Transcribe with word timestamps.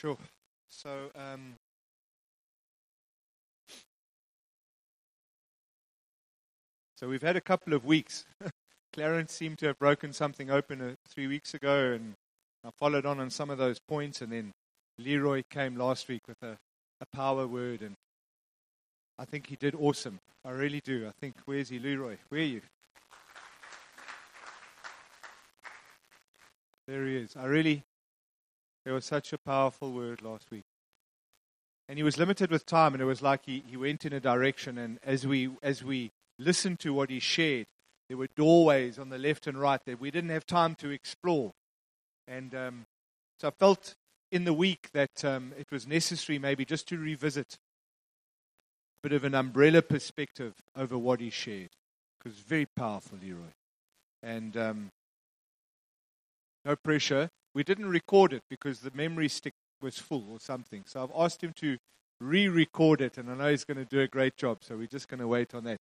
Sure. 0.00 0.16
So, 0.70 1.10
um, 1.14 1.56
so 6.96 7.06
we've 7.06 7.20
had 7.20 7.36
a 7.36 7.40
couple 7.42 7.74
of 7.74 7.84
weeks. 7.84 8.24
Clarence 8.94 9.34
seemed 9.34 9.58
to 9.58 9.66
have 9.66 9.78
broken 9.78 10.14
something 10.14 10.50
open 10.50 10.80
uh, 10.80 10.94
three 11.06 11.26
weeks 11.26 11.52
ago, 11.52 11.92
and 11.92 12.14
I 12.64 12.70
followed 12.78 13.04
on 13.04 13.20
on 13.20 13.28
some 13.28 13.50
of 13.50 13.58
those 13.58 13.78
points. 13.78 14.22
And 14.22 14.32
then 14.32 14.52
Leroy 14.98 15.42
came 15.50 15.76
last 15.76 16.08
week 16.08 16.22
with 16.26 16.42
a, 16.42 16.56
a 17.02 17.06
power 17.14 17.46
word, 17.46 17.82
and 17.82 17.94
I 19.18 19.26
think 19.26 19.48
he 19.48 19.56
did 19.56 19.74
awesome. 19.74 20.18
I 20.46 20.52
really 20.52 20.80
do. 20.82 21.06
I 21.06 21.12
think, 21.20 21.34
where's 21.44 21.68
he, 21.68 21.78
Leroy? 21.78 22.16
Where 22.30 22.40
are 22.40 22.44
you? 22.44 22.62
There 26.88 27.04
he 27.04 27.18
is. 27.18 27.36
I 27.36 27.44
really, 27.44 27.84
there 28.84 28.94
was 28.94 29.04
such 29.04 29.32
a 29.32 29.38
powerful 29.38 29.92
word 29.92 30.22
last 30.22 30.50
week. 30.50 30.64
And 31.88 31.98
he 31.98 32.02
was 32.02 32.18
limited 32.18 32.50
with 32.50 32.66
time, 32.66 32.94
and 32.94 33.02
it 33.02 33.06
was 33.06 33.20
like 33.20 33.46
he, 33.46 33.64
he 33.66 33.76
went 33.76 34.04
in 34.04 34.12
a 34.12 34.20
direction. 34.20 34.78
And 34.78 34.98
as 35.02 35.26
we, 35.26 35.50
as 35.62 35.82
we 35.82 36.12
listened 36.38 36.78
to 36.80 36.94
what 36.94 37.10
he 37.10 37.18
shared, 37.18 37.66
there 38.08 38.16
were 38.16 38.28
doorways 38.36 38.98
on 38.98 39.08
the 39.08 39.18
left 39.18 39.46
and 39.46 39.60
right 39.60 39.80
that 39.86 40.00
we 40.00 40.10
didn't 40.10 40.30
have 40.30 40.46
time 40.46 40.74
to 40.76 40.90
explore. 40.90 41.52
And 42.26 42.54
um, 42.54 42.86
so 43.40 43.48
I 43.48 43.50
felt 43.50 43.94
in 44.30 44.44
the 44.44 44.52
week 44.52 44.90
that 44.92 45.24
um, 45.24 45.52
it 45.58 45.70
was 45.70 45.86
necessary 45.86 46.38
maybe 46.38 46.64
just 46.64 46.88
to 46.88 46.98
revisit 46.98 47.58
a 49.02 49.08
bit 49.08 49.16
of 49.16 49.24
an 49.24 49.34
umbrella 49.34 49.82
perspective 49.82 50.54
over 50.76 50.96
what 50.96 51.20
he 51.20 51.30
shared. 51.30 51.70
Because 52.18 52.38
very 52.38 52.66
powerful, 52.66 53.18
Leroy. 53.20 53.52
And 54.22 54.56
um, 54.56 54.90
no 56.64 56.76
pressure. 56.76 57.30
We 57.54 57.64
didn't 57.64 57.88
record 57.88 58.32
it 58.32 58.42
because 58.48 58.80
the 58.80 58.92
memory 58.94 59.28
stick 59.28 59.54
was 59.82 59.98
full 59.98 60.24
or 60.30 60.38
something. 60.38 60.84
So 60.86 61.02
I've 61.02 61.12
asked 61.16 61.42
him 61.42 61.52
to 61.56 61.76
re 62.20 62.48
record 62.48 63.00
it, 63.00 63.18
and 63.18 63.30
I 63.30 63.34
know 63.34 63.50
he's 63.50 63.64
going 63.64 63.78
to 63.78 63.84
do 63.84 64.00
a 64.00 64.06
great 64.06 64.36
job. 64.36 64.58
So 64.62 64.76
we're 64.76 64.86
just 64.86 65.08
going 65.08 65.20
to 65.20 65.28
wait 65.28 65.54
on 65.54 65.64
that. 65.64 65.78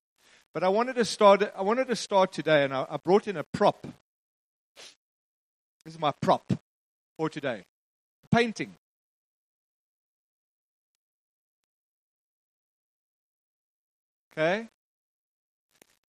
But 0.53 0.63
I 0.63 0.69
wanted 0.69 0.95
to 0.95 1.05
start. 1.05 1.43
I 1.55 1.61
wanted 1.61 1.87
to 1.87 1.95
start 1.95 2.31
today, 2.31 2.63
and 2.63 2.73
I, 2.73 2.85
I 2.89 2.97
brought 2.97 3.27
in 3.27 3.37
a 3.37 3.43
prop. 3.53 3.85
This 5.85 5.93
is 5.93 5.99
my 5.99 6.11
prop 6.21 6.51
for 7.17 7.29
today. 7.29 7.63
Painting. 8.31 8.75
Okay. 14.31 14.69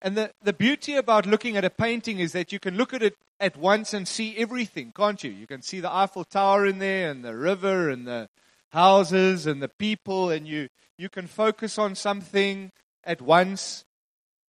And 0.01 0.17
the, 0.17 0.31
the 0.41 0.53
beauty 0.53 0.95
about 0.95 1.25
looking 1.25 1.57
at 1.57 1.65
a 1.65 1.69
painting 1.69 2.19
is 2.19 2.31
that 2.31 2.51
you 2.51 2.59
can 2.59 2.75
look 2.75 2.93
at 2.93 3.03
it 3.03 3.15
at 3.39 3.57
once 3.57 3.93
and 3.93 4.07
see 4.07 4.35
everything, 4.37 4.91
can't 4.95 5.23
you? 5.23 5.31
You 5.31 5.47
can 5.47 5.61
see 5.61 5.79
the 5.79 5.93
Eiffel 5.93 6.23
Tower 6.23 6.65
in 6.65 6.79
there, 6.79 7.11
and 7.11 7.23
the 7.23 7.35
river, 7.35 7.89
and 7.89 8.07
the 8.07 8.27
houses, 8.71 9.45
and 9.45 9.61
the 9.61 9.69
people, 9.69 10.29
and 10.29 10.47
you, 10.47 10.69
you 10.97 11.09
can 11.09 11.27
focus 11.27 11.77
on 11.77 11.95
something 11.95 12.71
at 13.03 13.21
once 13.21 13.85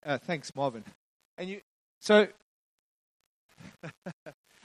uh, 0.04 0.18
thanks, 0.18 0.54
Marvin. 0.54 0.84
And 1.38 1.48
you, 1.48 1.60
so, 2.00 2.26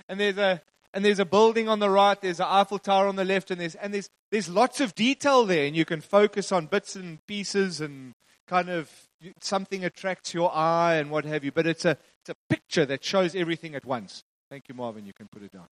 and 0.09 0.19
there's 0.19 0.38
a 0.38 0.61
and 0.93 1.05
there's 1.05 1.19
a 1.19 1.25
building 1.25 1.69
on 1.69 1.80
the 1.80 1.89
right. 1.89 2.19
There's 2.19 2.39
an 2.39 2.47
Eiffel 2.49 2.80
Tower 2.80 3.08
on 3.08 3.15
the 3.15 3.25
left, 3.25 3.52
and 3.52 3.61
there's 3.61 3.75
and 3.75 3.93
there's 3.93 4.09
there's 4.31 4.49
lots 4.49 4.81
of 4.81 4.95
detail 4.95 5.45
there, 5.45 5.65
and 5.65 5.75
you 5.75 5.85
can 5.85 6.02
focus 6.02 6.52
on 6.52 6.65
bits 6.65 6.95
and 6.95 7.25
pieces, 7.27 7.81
and 7.81 8.13
kind 8.47 8.69
of 8.69 9.06
something 9.39 9.83
attracts 9.83 10.33
your 10.33 10.53
eye 10.55 10.95
and 10.95 11.09
what 11.09 11.25
have 11.25 11.43
you. 11.43 11.51
But 11.51 11.67
it's 11.67 11.85
a 11.85 11.97
it's 12.21 12.29
a 12.29 12.35
picture 12.49 12.85
that 12.85 13.03
shows 13.03 13.35
everything 13.35 13.75
at 13.75 13.85
once. 13.85 14.23
Thank 14.49 14.69
you, 14.69 14.75
Marvin. 14.75 15.05
You 15.05 15.13
can 15.13 15.27
put 15.27 15.43
it 15.43 15.51
down. 15.51 15.67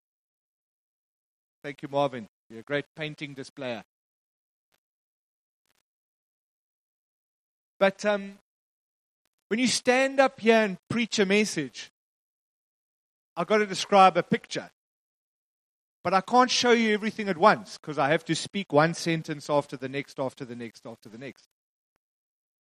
Thank 1.64 1.82
you, 1.82 1.90
Marvin. 1.90 2.28
You're 2.50 2.60
a 2.60 2.64
great 2.64 2.86
painting 2.96 3.34
displayer. 3.34 3.84
But 7.80 8.06
um, 8.06 8.38
when 9.48 9.60
you 9.60 9.68
stand 9.68 10.20
up 10.20 10.40
here 10.40 10.58
and 10.58 10.78
preach 10.90 11.20
a 11.20 11.26
message, 11.26 11.92
I've 13.36 13.48
got 13.48 13.58
to 13.58 13.66
describe 13.66 14.18
a 14.18 14.24
picture. 14.24 14.70
But 16.04 16.14
I 16.14 16.22
can't 16.22 16.52
show 16.52 16.72
you 16.72 16.94
everything 16.94 17.30
at 17.30 17.38
once 17.38 17.78
because 17.80 17.98
I 17.98 18.10
have 18.10 18.24
to 18.26 18.36
speak 18.36 18.72
one 18.72 18.94
sentence 18.94 19.50
after 19.50 19.76
the 19.76 19.90
next, 19.90 20.20
after 20.20 20.46
the 20.46 20.56
next, 20.56 20.86
after 20.86 21.10
the 21.10 21.18
next. 21.18 21.46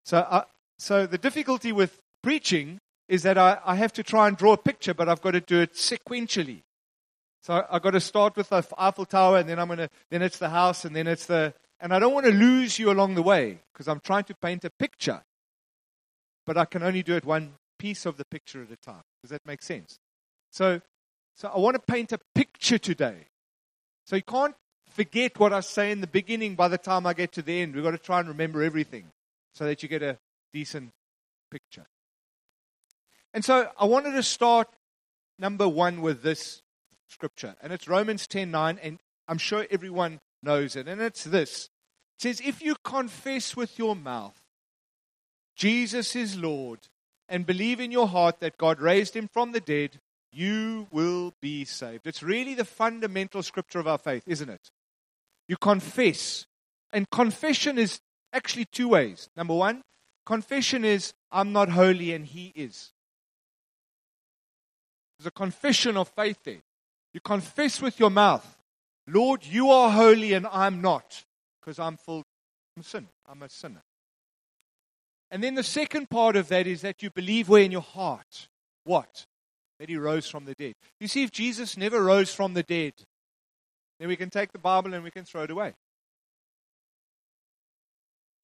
So, 0.05 0.19
I, 0.19 0.37
uh, 0.37 0.43
so 0.83 1.05
the 1.05 1.17
difficulty 1.17 1.71
with 1.71 1.99
preaching 2.21 2.79
is 3.07 3.23
that 3.23 3.37
I, 3.37 3.59
I 3.65 3.75
have 3.75 3.93
to 3.93 4.03
try 4.03 4.27
and 4.27 4.37
draw 4.37 4.53
a 4.53 4.57
picture, 4.57 4.93
but 4.93 5.09
I've 5.09 5.21
got 5.21 5.31
to 5.31 5.41
do 5.41 5.61
it 5.61 5.73
sequentially. 5.73 6.61
So 7.41 7.65
I've 7.69 7.81
got 7.81 7.91
to 7.91 7.99
start 7.99 8.35
with 8.37 8.49
the 8.49 8.65
Eiffel 8.77 9.05
Tower, 9.05 9.39
and 9.39 9.49
then 9.49 9.59
I'm 9.59 9.69
to, 9.69 9.89
then 10.09 10.21
it's 10.21 10.37
the 10.37 10.49
house, 10.49 10.85
and 10.85 10.95
then 10.95 11.07
it's 11.07 11.25
the, 11.25 11.53
and 11.79 11.93
I 11.93 11.99
don't 11.99 12.13
want 12.13 12.25
to 12.25 12.31
lose 12.31 12.79
you 12.79 12.91
along 12.91 13.15
the 13.15 13.21
way 13.21 13.59
because 13.73 13.87
I'm 13.87 13.99
trying 13.99 14.23
to 14.25 14.35
paint 14.35 14.63
a 14.63 14.69
picture 14.69 15.21
but 16.45 16.57
I 16.57 16.65
can 16.65 16.83
only 16.83 17.03
do 17.03 17.15
it 17.15 17.25
one 17.25 17.53
piece 17.79 18.05
of 18.05 18.17
the 18.17 18.25
picture 18.25 18.61
at 18.63 18.71
a 18.71 18.75
time. 18.75 19.03
Does 19.21 19.31
that 19.31 19.45
make 19.45 19.61
sense? 19.61 19.97
So, 20.51 20.81
so 21.35 21.49
I 21.53 21.57
want 21.59 21.75
to 21.75 21.81
paint 21.81 22.11
a 22.11 22.19
picture 22.35 22.77
today. 22.77 23.27
So 24.05 24.15
you 24.15 24.23
can't 24.23 24.55
forget 24.89 25.39
what 25.39 25.53
I 25.53 25.61
say 25.61 25.91
in 25.91 26.01
the 26.01 26.07
beginning 26.07 26.55
by 26.55 26.67
the 26.67 26.77
time 26.77 27.05
I 27.05 27.13
get 27.13 27.31
to 27.33 27.41
the 27.41 27.61
end. 27.61 27.73
We've 27.73 27.83
got 27.83 27.91
to 27.91 27.97
try 27.97 28.19
and 28.19 28.27
remember 28.27 28.61
everything 28.61 29.05
so 29.53 29.65
that 29.65 29.81
you 29.81 29.89
get 29.89 30.03
a 30.03 30.17
decent 30.53 30.91
picture. 31.51 31.87
And 33.33 33.43
so 33.43 33.69
I 33.77 33.85
wanted 33.85 34.11
to 34.11 34.23
start 34.23 34.67
number 35.39 35.67
one 35.67 36.01
with 36.01 36.21
this 36.21 36.61
scripture. 37.07 37.55
And 37.61 37.73
it's 37.73 37.87
Romans 37.87 38.27
10 38.27 38.51
9, 38.51 38.79
and 38.81 38.99
I'm 39.27 39.37
sure 39.37 39.65
everyone 39.71 40.19
knows 40.41 40.75
it. 40.75 40.87
And 40.87 41.01
it's 41.01 41.23
this 41.23 41.69
it 42.17 42.21
says, 42.21 42.41
If 42.43 42.61
you 42.61 42.75
confess 42.83 43.55
with 43.55 43.79
your 43.79 43.95
mouth 43.95 44.43
Jesus 45.55 46.15
is 46.15 46.37
Lord, 46.37 46.79
and 47.29 47.45
believe 47.45 47.79
in 47.79 47.91
your 47.91 48.07
heart 48.07 48.39
that 48.39 48.57
God 48.57 48.81
raised 48.81 49.15
him 49.15 49.27
from 49.31 49.51
the 49.51 49.59
dead, 49.59 49.99
you 50.31 50.87
will 50.91 51.33
be 51.41 51.63
saved. 51.63 52.07
It's 52.07 52.23
really 52.23 52.53
the 52.53 52.65
fundamental 52.65 53.43
scripture 53.43 53.79
of 53.79 53.87
our 53.87 53.97
faith, 53.97 54.23
isn't 54.27 54.49
it? 54.49 54.71
You 55.47 55.57
confess. 55.57 56.47
And 56.91 57.09
confession 57.09 57.77
is 57.77 58.01
actually 58.33 58.65
two 58.65 58.89
ways. 58.89 59.29
Number 59.37 59.53
one, 59.53 59.83
confession 60.25 60.85
is, 60.85 61.13
I'm 61.31 61.51
not 61.51 61.69
holy 61.69 62.13
and 62.13 62.25
he 62.25 62.51
is. 62.55 62.91
There's 65.17 65.27
a 65.27 65.31
confession 65.31 65.97
of 65.97 66.09
faith 66.09 66.43
there. 66.43 66.61
You 67.13 67.19
confess 67.19 67.81
with 67.81 67.99
your 67.99 68.09
mouth, 68.09 68.57
Lord, 69.07 69.45
you 69.45 69.69
are 69.69 69.91
holy 69.91 70.33
and 70.33 70.47
I'm 70.47 70.81
not, 70.81 71.25
because 71.61 71.77
I'm 71.79 71.97
full 71.97 72.23
of 72.77 72.85
sin. 72.85 73.07
I'm 73.29 73.43
a 73.43 73.49
sinner. 73.49 73.83
And 75.29 75.43
then 75.43 75.55
the 75.55 75.63
second 75.63 76.09
part 76.09 76.35
of 76.35 76.47
that 76.49 76.67
is 76.67 76.81
that 76.81 77.01
you 77.01 77.09
believe 77.09 77.49
where 77.49 77.63
in 77.63 77.71
your 77.71 77.81
heart. 77.81 78.47
What? 78.83 79.25
That 79.79 79.89
he 79.89 79.97
rose 79.97 80.29
from 80.29 80.45
the 80.45 80.53
dead. 80.53 80.73
You 80.99 81.07
see, 81.07 81.23
if 81.23 81.31
Jesus 81.31 81.75
never 81.75 82.03
rose 82.03 82.33
from 82.33 82.53
the 82.53 82.63
dead, 82.63 82.93
then 83.99 84.07
we 84.07 84.15
can 84.15 84.29
take 84.29 84.51
the 84.51 84.59
Bible 84.59 84.93
and 84.93 85.03
we 85.03 85.11
can 85.11 85.25
throw 85.25 85.43
it 85.43 85.51
away. 85.51 85.73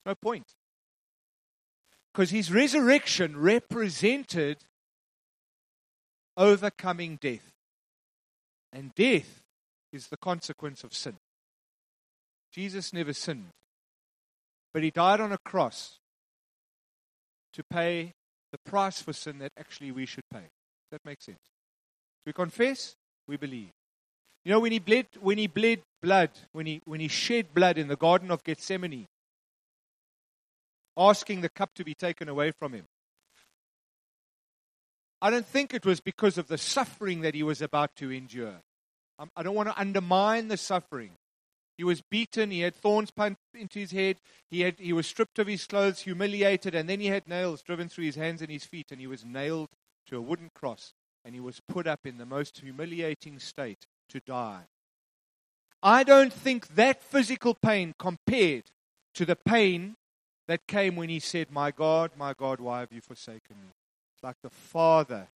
There's 0.03 0.05
no 0.05 0.15
point. 0.15 0.47
Because 2.19 2.31
his 2.31 2.51
resurrection 2.51 3.39
represented 3.39 4.57
overcoming 6.35 7.15
death. 7.15 7.53
And 8.73 8.93
death 8.93 9.41
is 9.93 10.07
the 10.07 10.17
consequence 10.17 10.83
of 10.83 10.93
sin. 10.93 11.15
Jesus 12.51 12.91
never 12.91 13.13
sinned. 13.13 13.51
But 14.73 14.83
he 14.83 14.91
died 14.91 15.21
on 15.21 15.31
a 15.31 15.37
cross 15.37 15.99
to 17.53 17.63
pay 17.63 18.11
the 18.51 18.57
price 18.69 19.01
for 19.01 19.13
sin 19.13 19.39
that 19.39 19.53
actually 19.57 19.93
we 19.93 20.05
should 20.05 20.27
pay. 20.29 20.49
That 20.91 21.05
makes 21.05 21.23
sense. 21.23 21.39
We 22.25 22.33
confess, 22.33 22.95
we 23.29 23.37
believe. 23.37 23.69
You 24.43 24.51
know, 24.51 24.59
when 24.59 24.73
he 24.73 24.79
bled, 24.79 25.05
when 25.21 25.37
he 25.37 25.47
bled 25.47 25.83
blood, 26.01 26.31
when 26.51 26.65
he, 26.65 26.81
when 26.83 26.99
he 26.99 27.07
shed 27.07 27.53
blood 27.53 27.77
in 27.77 27.87
the 27.87 27.95
Garden 27.95 28.29
of 28.29 28.43
Gethsemane, 28.43 29.07
asking 30.99 31.41
the 31.41 31.49
cup 31.49 31.73
to 31.75 31.83
be 31.83 31.95
taken 31.95 32.29
away 32.29 32.51
from 32.51 32.73
him, 32.73 32.85
I 35.21 35.29
don't 35.29 35.45
think 35.45 35.73
it 35.73 35.85
was 35.85 35.99
because 35.99 36.37
of 36.37 36.47
the 36.47 36.57
suffering 36.57 37.21
that 37.21 37.35
he 37.35 37.43
was 37.43 37.61
about 37.61 37.95
to 37.97 38.11
endure. 38.11 38.61
Um, 39.17 39.31
I 39.35 39.43
don't 39.43 39.55
want 39.55 39.69
to 39.69 39.79
undermine 39.79 40.47
the 40.47 40.57
suffering. 40.57 41.11
He 41.77 41.83
was 41.83 42.01
beaten. 42.01 42.51
He 42.51 42.61
had 42.61 42.75
thorns 42.75 43.11
punched 43.11 43.39
into 43.53 43.79
his 43.79 43.91
head. 43.91 44.17
He, 44.49 44.61
had, 44.61 44.79
he 44.79 44.93
was 44.93 45.07
stripped 45.07 45.39
of 45.39 45.47
his 45.47 45.65
clothes, 45.65 46.01
humiliated, 46.01 46.75
and 46.75 46.89
then 46.89 46.99
he 46.99 47.07
had 47.07 47.27
nails 47.27 47.61
driven 47.61 47.89
through 47.89 48.05
his 48.05 48.15
hands 48.15 48.41
and 48.41 48.51
his 48.51 48.65
feet, 48.65 48.91
and 48.91 48.99
he 48.99 49.07
was 49.07 49.25
nailed 49.25 49.69
to 50.07 50.17
a 50.17 50.21
wooden 50.21 50.49
cross, 50.53 50.93
and 51.23 51.35
he 51.35 51.41
was 51.41 51.61
put 51.67 51.87
up 51.87 52.05
in 52.05 52.17
the 52.17 52.25
most 52.25 52.59
humiliating 52.59 53.39
state 53.39 53.85
to 54.09 54.19
die. 54.19 54.63
I 55.81 56.03
don't 56.03 56.33
think 56.33 56.75
that 56.75 57.01
physical 57.01 57.55
pain 57.55 57.93
compared 57.97 58.71
to 59.13 59.25
the 59.25 59.37
pain 59.37 59.95
that 60.49 60.65
came 60.67 60.95
when 60.95 61.09
he 61.09 61.19
said, 61.19 61.51
My 61.51 61.69
God, 61.71 62.11
my 62.17 62.33
God, 62.33 62.59
why 62.59 62.79
have 62.79 62.91
you 62.91 63.01
forsaken 63.01 63.55
me? 63.61 63.69
It's 64.15 64.23
like 64.23 64.37
the 64.41 64.49
Father, 64.49 65.27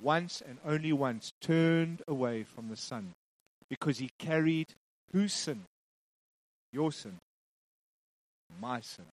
once 0.00 0.42
and 0.46 0.58
only 0.64 0.92
once, 0.92 1.32
turned 1.40 2.02
away 2.06 2.44
from 2.44 2.68
the 2.68 2.76
Son 2.76 3.14
because 3.68 3.98
he 3.98 4.10
carried 4.18 4.74
Whose 5.12 5.32
sin? 5.32 5.64
Your 6.72 6.92
sin. 6.92 7.18
My 8.60 8.80
sin 8.80 9.06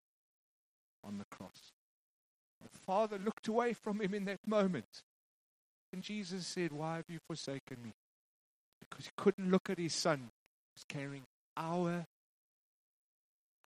on 1.04 1.19
the 1.19 1.25
cross. 1.31 1.72
The 2.62 2.80
Father 2.86 3.18
looked 3.18 3.48
away 3.48 3.74
from 3.74 4.01
him 4.01 4.13
in 4.13 4.25
that 4.25 4.45
moment. 4.45 5.04
And 5.94 6.01
Jesus 6.01 6.45
said, 6.45 6.74
Why 6.74 6.98
have 6.98 7.06
you 7.07 7.19
forsaken 7.27 7.77
me? 7.81 7.92
Because 8.81 9.06
he 9.06 9.12
couldn't 9.18 9.50
look 9.50 9.69
at 9.69 9.77
his 9.77 9.94
son 9.94 10.18
who 10.18 10.75
was 10.75 10.83
carrying 10.89 11.24
our, 11.56 12.06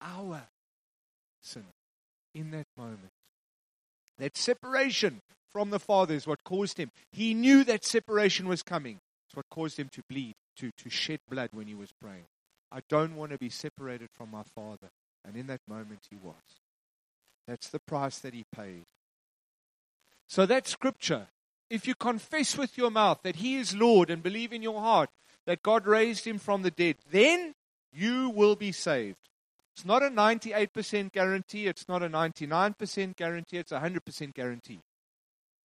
our 0.00 0.42
in 2.34 2.50
that 2.50 2.66
moment. 2.76 3.10
That 4.18 4.36
separation 4.36 5.20
from 5.50 5.70
the 5.70 5.78
Father 5.78 6.14
is 6.14 6.26
what 6.26 6.44
caused 6.44 6.78
him. 6.78 6.90
He 7.12 7.34
knew 7.34 7.64
that 7.64 7.84
separation 7.84 8.46
was 8.46 8.62
coming. 8.62 8.98
It's 9.26 9.36
what 9.36 9.48
caused 9.50 9.78
him 9.78 9.88
to 9.92 10.02
bleed, 10.08 10.34
to, 10.56 10.70
to 10.76 10.90
shed 10.90 11.20
blood 11.28 11.50
when 11.52 11.66
he 11.66 11.74
was 11.74 11.90
praying. 12.00 12.26
I 12.70 12.80
don't 12.88 13.16
want 13.16 13.32
to 13.32 13.38
be 13.38 13.48
separated 13.48 14.08
from 14.14 14.30
my 14.30 14.42
Father. 14.42 14.90
And 15.24 15.36
in 15.36 15.46
that 15.48 15.60
moment, 15.68 16.00
he 16.10 16.16
was. 16.16 16.34
That's 17.46 17.68
the 17.68 17.80
price 17.80 18.18
that 18.18 18.34
he 18.34 18.44
paid. 18.54 18.84
So 20.28 20.46
that 20.46 20.68
scripture, 20.68 21.26
if 21.68 21.88
you 21.88 21.94
confess 21.94 22.56
with 22.56 22.78
your 22.78 22.90
mouth 22.90 23.20
that 23.22 23.36
he 23.36 23.56
is 23.56 23.74
Lord 23.74 24.10
and 24.10 24.22
believe 24.22 24.52
in 24.52 24.62
your 24.62 24.80
heart 24.80 25.10
that 25.46 25.62
God 25.62 25.86
raised 25.86 26.24
him 26.24 26.38
from 26.38 26.62
the 26.62 26.70
dead, 26.70 26.96
then 27.10 27.54
you 27.92 28.30
will 28.30 28.54
be 28.54 28.70
saved. 28.70 29.29
It's 29.74 29.84
not 29.84 30.02
a 30.02 30.10
98% 30.10 31.12
guarantee, 31.12 31.66
it's 31.66 31.88
not 31.88 32.02
a 32.02 32.08
99% 32.08 33.16
guarantee, 33.16 33.58
it's 33.58 33.72
a 33.72 33.80
100% 33.80 34.34
guarantee. 34.34 34.80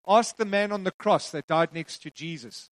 Ask 0.08 0.38
the 0.38 0.46
man 0.46 0.72
on 0.72 0.84
the 0.84 0.92
cross 0.92 1.32
that 1.32 1.48
died 1.48 1.74
next 1.74 2.04
to 2.04 2.12
Jesus. 2.12 2.70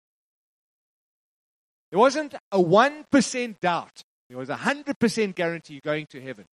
There 1.90 2.00
wasn't 2.00 2.36
a 2.52 2.58
1% 2.58 3.60
doubt. 3.60 4.04
There 4.30 4.38
was 4.38 4.50
a 4.50 4.56
100% 4.56 5.36
guarantee 5.36 5.74
you're 5.74 5.82
going 5.84 6.08
to 6.08 6.22
heaven. 6.22 6.46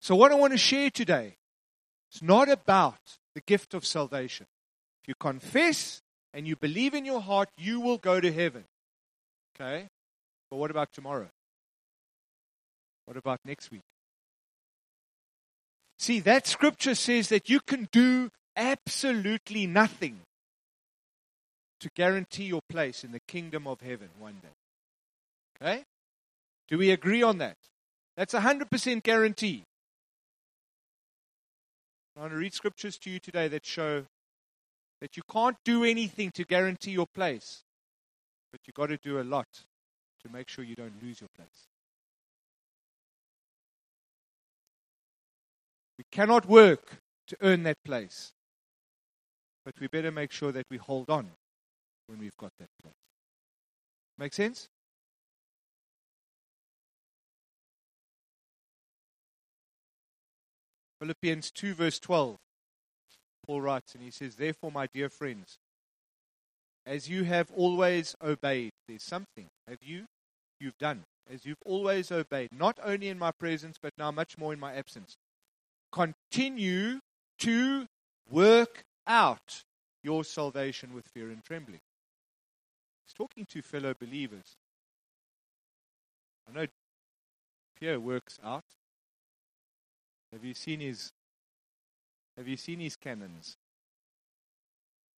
So, 0.00 0.14
what 0.14 0.30
I 0.30 0.36
want 0.36 0.52
to 0.52 0.58
share 0.58 0.90
today 0.90 1.36
is 2.12 2.22
not 2.22 2.48
about 2.48 3.18
the 3.34 3.40
gift 3.40 3.74
of 3.74 3.84
salvation. 3.84 4.46
If 5.02 5.08
you 5.08 5.14
confess 5.18 6.00
and 6.32 6.46
you 6.46 6.54
believe 6.54 6.94
in 6.94 7.04
your 7.04 7.20
heart, 7.20 7.48
you 7.56 7.80
will 7.80 7.98
go 7.98 8.20
to 8.20 8.32
heaven. 8.32 8.64
Okay? 9.54 9.88
But 10.50 10.56
what 10.56 10.70
about 10.70 10.92
tomorrow? 10.92 11.28
What 13.06 13.16
about 13.16 13.40
next 13.44 13.70
week? 13.70 13.82
See, 15.98 16.20
that 16.20 16.46
scripture 16.46 16.94
says 16.94 17.28
that 17.28 17.48
you 17.48 17.60
can 17.60 17.88
do 17.90 18.30
absolutely 18.54 19.66
nothing 19.66 20.20
to 21.80 21.90
guarantee 21.94 22.44
your 22.44 22.62
place 22.68 23.04
in 23.04 23.12
the 23.12 23.20
kingdom 23.28 23.66
of 23.66 23.80
heaven 23.80 24.08
one 24.18 24.40
day. 24.42 24.48
Okay? 25.60 25.84
Do 26.68 26.78
we 26.78 26.90
agree 26.90 27.22
on 27.22 27.38
that? 27.38 27.56
That's 28.16 28.34
a 28.34 28.40
100% 28.40 29.02
guarantee. 29.02 29.64
I 32.16 32.20
want 32.20 32.32
to 32.32 32.38
read 32.38 32.54
scriptures 32.54 32.98
to 32.98 33.10
you 33.10 33.18
today 33.18 33.48
that 33.48 33.66
show 33.66 34.04
that 35.00 35.16
you 35.16 35.22
can't 35.30 35.56
do 35.64 35.84
anything 35.84 36.30
to 36.32 36.44
guarantee 36.44 36.92
your 36.92 37.06
place, 37.06 37.62
but 38.50 38.60
you've 38.66 38.74
got 38.74 38.86
to 38.86 38.96
do 38.96 39.20
a 39.20 39.22
lot 39.22 39.46
to 40.26 40.32
make 40.32 40.48
sure 40.48 40.64
you 40.64 40.74
don't 40.74 41.02
lose 41.02 41.20
your 41.20 41.28
place. 41.36 41.68
We 45.98 46.04
cannot 46.10 46.46
work 46.46 46.98
to 47.28 47.36
earn 47.40 47.62
that 47.64 47.82
place, 47.84 48.32
but 49.64 49.74
we 49.80 49.86
better 49.86 50.10
make 50.10 50.32
sure 50.32 50.52
that 50.52 50.66
we 50.70 50.76
hold 50.76 51.08
on 51.10 51.30
when 52.06 52.18
we've 52.18 52.36
got 52.36 52.52
that 52.58 52.68
place. 52.82 52.94
Make 54.18 54.34
sense? 54.34 54.68
Philippians 61.00 61.50
2, 61.50 61.74
verse 61.74 61.98
12. 61.98 62.36
Paul 63.46 63.60
writes, 63.60 63.94
and 63.94 64.02
he 64.02 64.10
says, 64.10 64.36
Therefore, 64.36 64.72
my 64.72 64.88
dear 64.92 65.08
friends, 65.08 65.58
as 66.86 67.08
you 67.08 67.24
have 67.24 67.50
always 67.54 68.16
obeyed, 68.22 68.70
there's 68.88 69.02
something. 69.02 69.48
Have 69.68 69.82
you? 69.82 70.06
You've 70.60 70.78
done. 70.78 71.04
As 71.32 71.44
you've 71.44 71.62
always 71.64 72.12
obeyed, 72.12 72.50
not 72.52 72.78
only 72.82 73.08
in 73.08 73.18
my 73.18 73.32
presence, 73.32 73.76
but 73.80 73.92
now 73.98 74.10
much 74.10 74.38
more 74.38 74.52
in 74.52 74.60
my 74.60 74.74
absence. 74.74 75.16
Continue 75.90 77.00
to 77.40 77.86
work 78.30 78.84
out 79.06 79.64
your 80.02 80.24
salvation 80.24 80.94
with 80.94 81.06
fear 81.08 81.30
and 81.30 81.44
trembling. 81.44 81.80
He's 83.04 83.14
talking 83.14 83.44
to 83.46 83.62
fellow 83.62 83.94
believers. 83.98 84.56
I 86.48 86.54
know 86.54 86.66
Pierre 87.78 87.98
works 87.98 88.38
out. 88.42 88.64
Have 90.32 90.44
you 90.44 90.54
seen 90.54 90.80
his 90.80 91.12
Have 92.36 92.46
you 92.46 92.56
seen 92.56 92.80
his 92.80 92.96
cannons? 92.96 93.56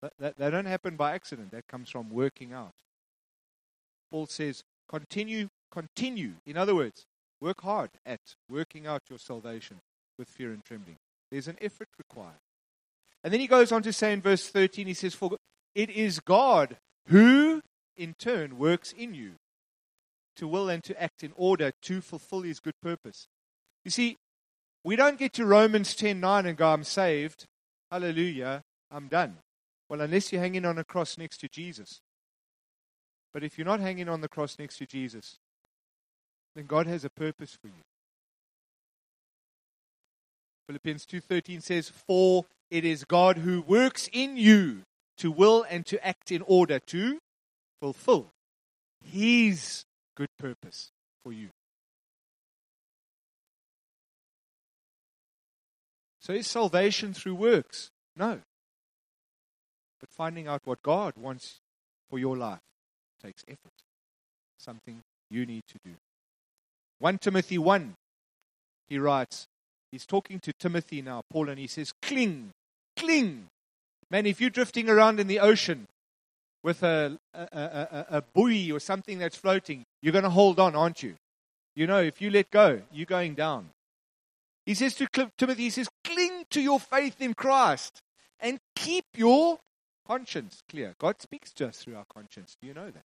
That, 0.01 0.13
that, 0.21 0.39
that 0.39 0.51
don't 0.51 0.67
happen 0.67 0.97
by 0.97 1.15
accident. 1.15 1.51
That 1.51 1.67
comes 1.67 1.91
from 1.91 2.09
working 2.11 2.53
out. 2.53 2.75
Paul 4.11 4.27
says, 4.27 4.63
continue, 4.89 5.49
continue. 5.71 6.35
In 6.47 6.57
other 6.57 6.75
words, 6.75 7.05
work 7.41 7.63
hard 7.63 7.91
at 8.07 8.21
working 8.49 8.87
out 8.87 9.03
your 9.09 9.19
salvation 9.19 9.81
with 10.19 10.29
fear 10.29 10.51
and 10.51 10.65
trembling. 10.65 10.97
There's 11.31 11.49
an 11.49 11.59
effort 11.61 11.89
required. 11.99 12.41
And 13.23 13.33
then 13.33 13.41
he 13.41 13.47
goes 13.47 13.73
on 13.73 13.83
to 13.83 13.93
say 13.93 14.13
in 14.13 14.23
verse 14.23 14.49
13, 14.49 14.87
he 14.87 14.95
says, 14.95 15.15
For 15.15 15.37
it 15.75 15.91
is 15.91 16.21
God 16.21 16.77
who, 17.07 17.63
in 17.97 18.15
turn, 18.15 18.59
works 18.59 18.93
in 18.93 19.15
you 19.15 19.33
to 20.37 20.47
will 20.47 20.69
and 20.69 20.83
to 20.85 21.03
act 21.03 21.23
in 21.23 21.33
order 21.37 21.73
to 21.83 22.01
fulfill 22.01 22.43
his 22.43 22.61
good 22.61 22.81
purpose. 22.81 23.27
You 23.85 23.91
see, 23.91 24.17
we 24.85 24.97
don't 24.97 25.19
get 25.19 25.33
to 25.35 25.45
Romans 25.45 25.95
10 25.95 26.21
9 26.21 26.47
and 26.47 26.57
go, 26.57 26.73
I'm 26.73 26.85
saved. 26.85 27.45
Hallelujah. 27.91 28.63
I'm 28.91 29.09
done. 29.09 29.39
Well, 29.89 30.01
unless 30.01 30.33
you're 30.33 30.41
hanging 30.41 30.65
on 30.65 30.79
a 30.79 30.85
cross 30.85 31.19
next 31.19 31.39
to 31.39 31.49
Jesus. 31.49 32.01
But 33.33 33.45
if 33.45 33.59
you're 33.59 33.67
not 33.67 33.81
hanging 33.81 34.09
on 34.09 34.21
the 34.21 34.29
cross 34.29 34.59
next 34.59 34.79
to 34.79 34.87
Jesus, 34.87 35.39
then 36.55 36.67
God 36.67 36.87
has 36.87 37.05
a 37.05 37.11
purpose 37.11 37.57
for 37.61 37.69
you. 37.69 37.85
Philippians 40.67 41.07
2:13 41.07 41.61
says, 41.61 41.89
"For 41.89 42.47
it 42.71 42.85
is 42.85 43.05
God 43.05 43.39
who 43.39 43.63
works 43.63 44.09
in 44.13 44.37
you 44.37 44.85
to 45.17 45.31
will 45.31 45.63
and 45.63 45.87
to 45.87 46.05
act 46.07 46.31
in 46.31 46.43
order 46.43 46.79
to 46.79 47.21
fulfill 47.81 48.33
his 49.01 49.85
good 50.15 50.29
purpose 50.37 50.91
for 51.23 51.33
you." 51.33 51.51
So 56.19 56.35
is 56.35 56.47
salvation 56.47 57.15
through 57.15 57.37
works? 57.37 57.91
No. 58.15 58.43
But 60.01 60.11
finding 60.11 60.47
out 60.47 60.67
what 60.67 60.83
God 60.83 61.17
wants 61.17 61.61
for 62.11 62.19
your 62.19 62.37
life 62.37 62.61
takes 63.23 63.45
effort. 63.49 63.73
Something 64.59 65.03
you 65.31 65.47
need 65.47 65.63
to 65.69 65.79
do. 65.85 65.95
1 67.01 67.19
Timothy 67.19 67.59
1, 67.59 67.95
he 68.89 68.99
writes, 68.99 69.47
he's 69.93 70.07
talking 70.07 70.41
to 70.41 70.53
Timothy 70.59 71.03
now, 71.03 71.23
Paul, 71.31 71.49
and 71.49 71.59
he 71.59 71.67
says, 71.67 71.93
Cling, 72.03 72.51
cling. 72.97 73.47
Man, 74.11 74.27
if 74.27 74.41
you're 74.41 74.51
drifting 74.51 74.89
around 74.89 75.21
in 75.21 75.27
the 75.27 75.39
ocean 75.39 75.87
with 76.63 76.83
a, 76.83 77.19
a, 77.35 77.41
a, 77.53 78.07
a 78.11 78.23
buoy 78.35 78.73
or 78.73 78.81
something 78.81 79.19
that's 79.19 79.37
floating, 79.37 79.85
you're 80.03 80.13
going 80.13 80.25
to 80.25 80.31
hold 80.31 80.59
on, 80.59 80.75
aren't 80.75 81.03
you? 81.03 81.15
You 81.77 81.87
know, 81.87 82.01
if 82.01 82.21
you 82.21 82.31
let 82.31 82.51
go, 82.51 82.81
you're 82.93 83.07
going 83.07 83.35
down. 83.35 83.71
He 84.67 84.75
says 84.75 84.95
to 84.97 85.31
Timothy, 85.39 85.63
he 85.63 85.71
says, 85.71 85.89
cling 86.05 86.45
to 86.51 86.61
your 86.61 86.81
faith 86.81 87.21
in 87.21 87.35
Christ 87.35 88.01
and 88.41 88.59
keep 88.75 89.05
your 89.17 89.59
conscience 90.09 90.63
clear. 90.69 90.95
God 90.99 91.21
speaks 91.21 91.53
to 91.55 91.69
us 91.69 91.79
through 91.79 91.97
our 91.97 92.07
conscience. 92.07 92.57
Do 92.61 92.67
you 92.67 92.75
know 92.75 92.91
that? 92.91 93.05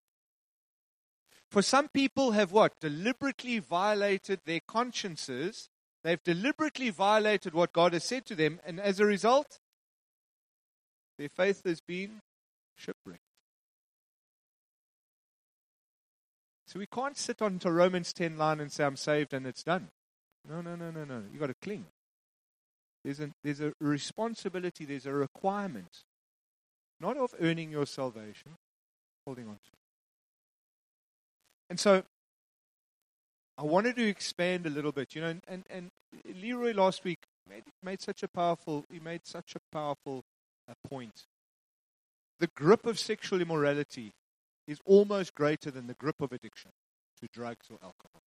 For 1.50 1.62
some 1.62 1.88
people 1.88 2.32
have 2.32 2.52
what? 2.52 2.80
Deliberately 2.80 3.58
violated 3.58 4.40
their 4.46 4.60
consciences. 4.66 5.68
They've 6.04 6.22
deliberately 6.22 6.90
violated 6.90 7.54
what 7.54 7.72
God 7.72 7.92
has 7.92 8.04
said 8.04 8.24
to 8.26 8.34
them, 8.34 8.60
and 8.64 8.80
as 8.80 9.00
a 9.00 9.06
result, 9.06 9.58
their 11.18 11.28
faith 11.28 11.62
has 11.64 11.80
been 11.80 12.20
shipwrecked. 12.76 13.20
So 16.66 16.78
we 16.78 16.86
can't 16.86 17.18
sit 17.18 17.42
on 17.42 17.58
to 17.58 17.70
Romans 17.70 18.14
10 18.14 18.38
line 18.38 18.58
and 18.58 18.72
say, 18.72 18.84
I'm 18.84 18.96
saved 18.96 19.34
and 19.34 19.46
it's 19.46 19.62
done. 19.62 19.88
No, 20.48 20.62
no, 20.62 20.74
no, 20.74 20.90
no, 20.90 21.04
no. 21.04 21.22
You've 21.30 21.40
got 21.40 21.48
to 21.48 21.54
cling. 21.60 21.84
There's 23.04 23.20
a, 23.20 23.30
there's 23.44 23.60
a 23.60 23.74
responsibility, 23.78 24.86
there's 24.86 25.04
a 25.04 25.12
requirement, 25.12 26.04
not 27.02 27.16
of 27.16 27.34
earning 27.40 27.70
your 27.70 27.84
salvation, 27.84 28.52
holding 29.26 29.48
on 29.48 29.54
to. 29.54 29.70
And 31.68 31.78
so 31.78 32.04
I 33.58 33.64
wanted 33.64 33.96
to 33.96 34.08
expand 34.08 34.66
a 34.66 34.70
little 34.70 34.92
bit, 34.92 35.14
you 35.14 35.20
know, 35.20 35.28
and, 35.28 35.42
and, 35.48 35.64
and 35.68 35.90
Leroy 36.40 36.72
last 36.72 37.04
week 37.04 37.18
made, 37.48 37.64
made 37.82 38.00
such 38.00 38.22
a 38.22 38.28
powerful, 38.28 38.84
he 38.90 39.00
made 39.00 39.22
such 39.24 39.54
a 39.56 39.60
powerful 39.72 40.22
uh, 40.68 40.74
point. 40.88 41.24
The 42.38 42.48
grip 42.56 42.86
of 42.86 42.98
sexual 42.98 43.40
immorality 43.40 44.12
is 44.66 44.78
almost 44.86 45.34
greater 45.34 45.70
than 45.70 45.86
the 45.86 45.94
grip 45.94 46.20
of 46.20 46.32
addiction 46.32 46.70
to 47.20 47.28
drugs 47.32 47.66
or 47.70 47.78
alcohol. 47.82 48.21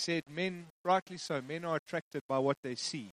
Said 0.00 0.22
men, 0.30 0.68
rightly 0.82 1.18
so, 1.18 1.42
men 1.42 1.62
are 1.66 1.76
attracted 1.76 2.22
by 2.26 2.38
what 2.38 2.56
they 2.62 2.74
see, 2.74 3.12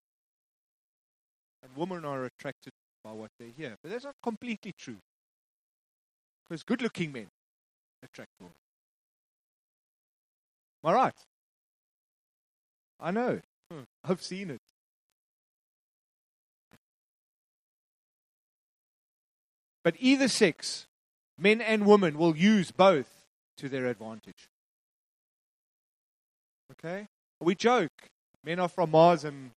and 1.62 1.76
women 1.76 2.06
are 2.06 2.24
attracted 2.24 2.72
by 3.04 3.12
what 3.12 3.30
they 3.38 3.50
hear. 3.58 3.76
But 3.84 3.92
that's 3.92 4.06
not 4.06 4.16
completely 4.24 4.72
true. 4.72 4.96
Because 6.48 6.64
good 6.64 6.82
looking 6.82 7.12
men 7.12 7.28
attract 8.02 8.30
women. 8.40 8.54
Am 10.82 10.92
I 10.92 10.94
right? 10.94 11.14
I 13.02 13.12
know. 13.12 13.42
Hmm. 13.70 13.82
I've 14.06 14.22
seen 14.22 14.52
it. 14.52 14.62
But 19.84 19.96
either 20.00 20.30
sex, 20.30 20.88
men 21.38 21.60
and 21.60 21.86
women, 21.86 22.18
will 22.18 22.38
use 22.38 22.72
both 22.72 23.26
to 23.58 23.68
their 23.68 23.88
advantage. 23.88 24.48
Okay? 26.80 27.08
We 27.40 27.56
joke. 27.56 27.92
Men 28.44 28.60
are 28.60 28.70
from 28.70 28.92
Mars 28.92 29.24
and, 29.24 29.52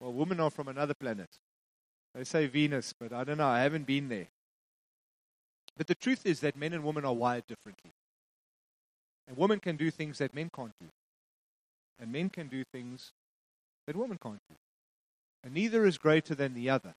well, 0.00 0.12
women 0.12 0.40
are 0.40 0.50
from 0.50 0.68
another 0.68 0.94
planet. 0.94 1.28
They 2.14 2.24
say 2.24 2.46
Venus, 2.46 2.92
but 2.98 3.12
I 3.12 3.24
don't 3.24 3.38
know. 3.38 3.48
I 3.48 3.60
haven't 3.60 3.86
been 3.86 4.08
there. 4.08 4.28
But 5.76 5.86
the 5.86 5.94
truth 5.94 6.26
is 6.26 6.40
that 6.40 6.56
men 6.56 6.72
and 6.72 6.82
women 6.82 7.04
are 7.04 7.14
wired 7.14 7.44
differently. 7.46 7.90
And 9.26 9.36
women 9.36 9.60
can 9.60 9.76
do 9.76 9.90
things 9.90 10.18
that 10.18 10.34
men 10.34 10.50
can't 10.54 10.72
do. 10.80 10.86
And 12.00 12.10
men 12.12 12.30
can 12.30 12.48
do 12.48 12.64
things 12.72 13.10
that 13.86 13.96
women 13.96 14.18
can't 14.22 14.40
do. 14.48 14.56
And 15.44 15.54
neither 15.54 15.84
is 15.86 15.98
greater 15.98 16.34
than 16.34 16.54
the 16.54 16.70
other. 16.70 16.94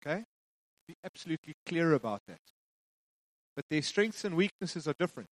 Okay? 0.00 0.24
Be 0.86 0.94
absolutely 1.04 1.54
clear 1.66 1.92
about 1.94 2.20
that. 2.28 2.38
But 3.56 3.64
their 3.70 3.82
strengths 3.82 4.24
and 4.24 4.36
weaknesses 4.36 4.86
are 4.86 4.94
different. 4.98 5.28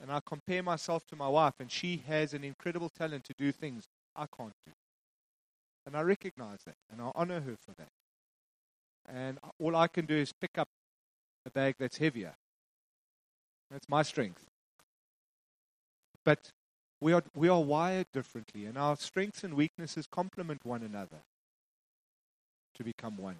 And 0.00 0.10
I 0.10 0.20
compare 0.24 0.62
myself 0.62 1.06
to 1.06 1.16
my 1.16 1.28
wife, 1.28 1.54
and 1.60 1.70
she 1.70 2.02
has 2.06 2.34
an 2.34 2.44
incredible 2.44 2.88
talent 2.88 3.24
to 3.24 3.34
do 3.38 3.52
things 3.52 3.84
I 4.16 4.26
can't 4.26 4.52
do. 4.66 4.72
And 5.86 5.96
I 5.96 6.00
recognize 6.00 6.60
that, 6.66 6.76
and 6.90 7.00
I 7.00 7.10
honor 7.14 7.40
her 7.40 7.56
for 7.64 7.74
that. 7.78 7.88
And 9.08 9.38
all 9.58 9.76
I 9.76 9.86
can 9.86 10.06
do 10.06 10.16
is 10.16 10.32
pick 10.32 10.56
up 10.56 10.68
a 11.46 11.50
bag 11.50 11.76
that's 11.78 11.98
heavier. 11.98 12.34
That's 13.70 13.88
my 13.88 14.02
strength. 14.02 14.46
But 16.24 16.50
we 17.00 17.12
are, 17.12 17.22
we 17.34 17.48
are 17.48 17.60
wired 17.60 18.06
differently, 18.12 18.64
and 18.64 18.78
our 18.78 18.96
strengths 18.96 19.44
and 19.44 19.54
weaknesses 19.54 20.06
complement 20.10 20.64
one 20.64 20.82
another 20.82 21.18
to 22.74 22.84
become 22.84 23.16
one. 23.16 23.36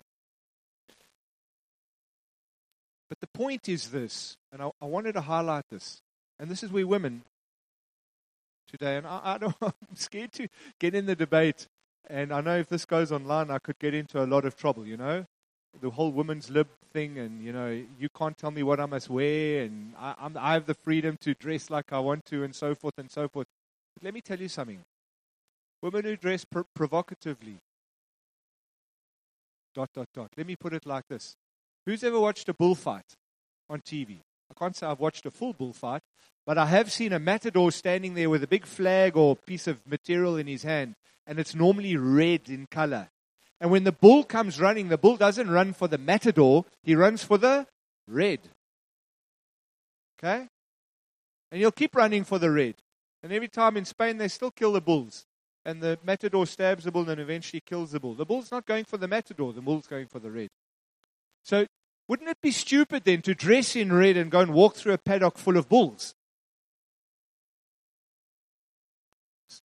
But 3.09 3.21
the 3.21 3.27
point 3.27 3.69
is 3.69 3.91
this, 3.91 4.37
and 4.53 4.63
I, 4.63 4.71
I 4.81 4.87
wanted 4.87 5.13
to 5.13 5.23
highlight 5.23 5.65
this, 5.71 6.03
and 6.39 6.51
this 6.51 6.63
is 6.63 6.71
where 6.71 6.87
women 6.87 7.23
today, 8.69 8.97
and 8.97 9.07
I, 9.07 9.21
I 9.25 9.39
don't, 9.39 9.55
I'm 9.63 9.73
scared 9.95 10.33
to 10.35 10.49
get 10.79 10.95
in 10.95 11.07
the 11.07 11.15
debate, 11.15 11.69
and 12.09 12.33
I 12.33 12.41
know 12.41 12.57
if 12.57 12.69
this 12.69 12.85
goes 12.85 13.13
online, 13.13 13.51
I 13.51 13.59
could 13.59 13.79
get 13.79 13.95
into 13.95 14.23
a 14.23 14.27
lot 14.27 14.45
of 14.45 14.57
trouble, 14.57 14.87
you 14.87 14.97
know? 14.97 15.25
The 15.81 15.91
whole 15.91 16.13
women's 16.13 16.51
lib 16.51 16.69
thing, 16.93 17.19
and, 17.19 17.43
you 17.43 17.53
know, 17.53 17.85
you 17.99 18.09
can't 18.17 18.37
tell 18.37 18.51
me 18.51 18.63
what 18.63 18.81
I 18.81 18.87
must 18.87 19.11
wear, 19.11 19.65
and 19.65 19.95
I, 19.99 20.15
I'm, 20.19 20.37
I 20.37 20.53
have 20.55 20.67
the 20.67 20.75
freedom 20.75 21.17
to 21.23 21.35
dress 21.35 21.71
like 21.71 21.93
I 21.93 21.99
want 21.99 22.25
to, 22.27 22.45
and 22.45 22.55
so 22.55 22.75
forth 22.75 22.95
and 22.99 23.11
so 23.11 23.29
forth. 23.29 23.47
But 23.95 24.05
let 24.05 24.15
me 24.15 24.21
tell 24.21 24.39
you 24.39 24.49
something. 24.49 24.81
Women 25.83 26.05
who 26.05 26.17
dress 26.17 26.45
pr- 26.45 26.63
provocatively, 26.75 27.59
dot, 29.75 29.91
dot, 29.93 30.09
dot. 30.15 30.31
Let 30.37 30.47
me 30.47 30.57
put 30.57 30.73
it 30.73 30.87
like 30.87 31.07
this 31.09 31.37
Who's 31.87 32.03
ever 32.05 32.19
watched 32.19 32.49
a 32.49 32.55
bullfight 32.55 33.17
on 33.69 33.81
TV? 33.81 34.21
I 34.51 34.55
can't 34.59 34.77
say 34.77 34.87
I've 34.87 35.01
watched 35.01 35.27
a 35.27 35.31
full 35.31 35.53
bullfight, 35.53 36.03
but 36.47 36.59
I 36.59 36.67
have 36.67 36.93
seen 36.93 37.13
a 37.13 37.19
matador 37.19 37.71
standing 37.73 38.15
there 38.15 38.31
with 38.31 38.43
a 38.43 38.49
big 38.49 38.67
flag 38.67 39.17
or 39.17 39.37
piece 39.37 39.67
of 39.67 39.87
material 39.87 40.37
in 40.37 40.47
his 40.47 40.63
hand, 40.63 40.95
and 41.27 41.39
it's 41.39 41.55
normally 41.55 41.97
red 41.97 42.49
in 42.49 42.67
color. 42.71 43.09
And 43.61 43.71
when 43.71 43.85
the 43.85 43.93
bull 43.93 44.25
comes 44.25 44.61
running, 44.61 44.89
the 44.89 44.99
bull 44.99 45.17
doesn't 45.17 45.51
run 45.51 45.73
for 45.73 45.89
the 45.89 45.99
matador, 45.99 46.65
he 46.83 46.95
runs 46.95 47.25
for 47.25 47.39
the 47.39 47.67
red. 48.07 48.41
Okay? 50.19 50.47
And 51.51 51.61
he'll 51.61 51.73
keep 51.73 51.95
running 51.97 52.25
for 52.25 52.39
the 52.39 52.51
red. 52.51 52.75
And 53.23 53.33
every 53.33 53.49
time 53.49 53.77
in 53.77 53.85
Spain, 53.85 54.19
they 54.19 54.29
still 54.29 54.51
kill 54.51 54.73
the 54.73 54.81
bulls. 54.81 55.25
And 55.65 55.81
the 55.81 55.99
matador 56.05 56.47
stabs 56.47 56.85
the 56.85 56.93
bull 56.93 57.09
and 57.09 57.21
eventually 57.21 57.63
kills 57.65 57.93
the 57.93 58.01
bull. 58.01 58.15
The 58.15 58.27
bull's 58.27 58.51
not 58.51 58.67
going 58.67 58.85
for 58.85 58.99
the 58.99 59.09
matador, 59.09 59.53
the 59.53 59.63
bull's 59.63 59.87
going 59.87 60.09
for 60.09 60.19
the 60.19 60.31
red. 60.31 60.49
So, 61.43 61.67
wouldn't 62.09 62.29
it 62.29 62.41
be 62.43 62.51
stupid 62.51 63.05
then 63.05 63.23
to 63.23 63.35
dress 63.35 63.77
in 63.77 63.93
red 63.93 64.17
and 64.17 64.31
go 64.31 64.41
and 64.41 64.53
walk 64.53 64.77
through 64.77 64.93
a 64.93 64.99
paddock 64.99 65.39
full 65.39 65.57
of 65.57 65.69
bulls? 65.69 66.15
It's 69.49 69.63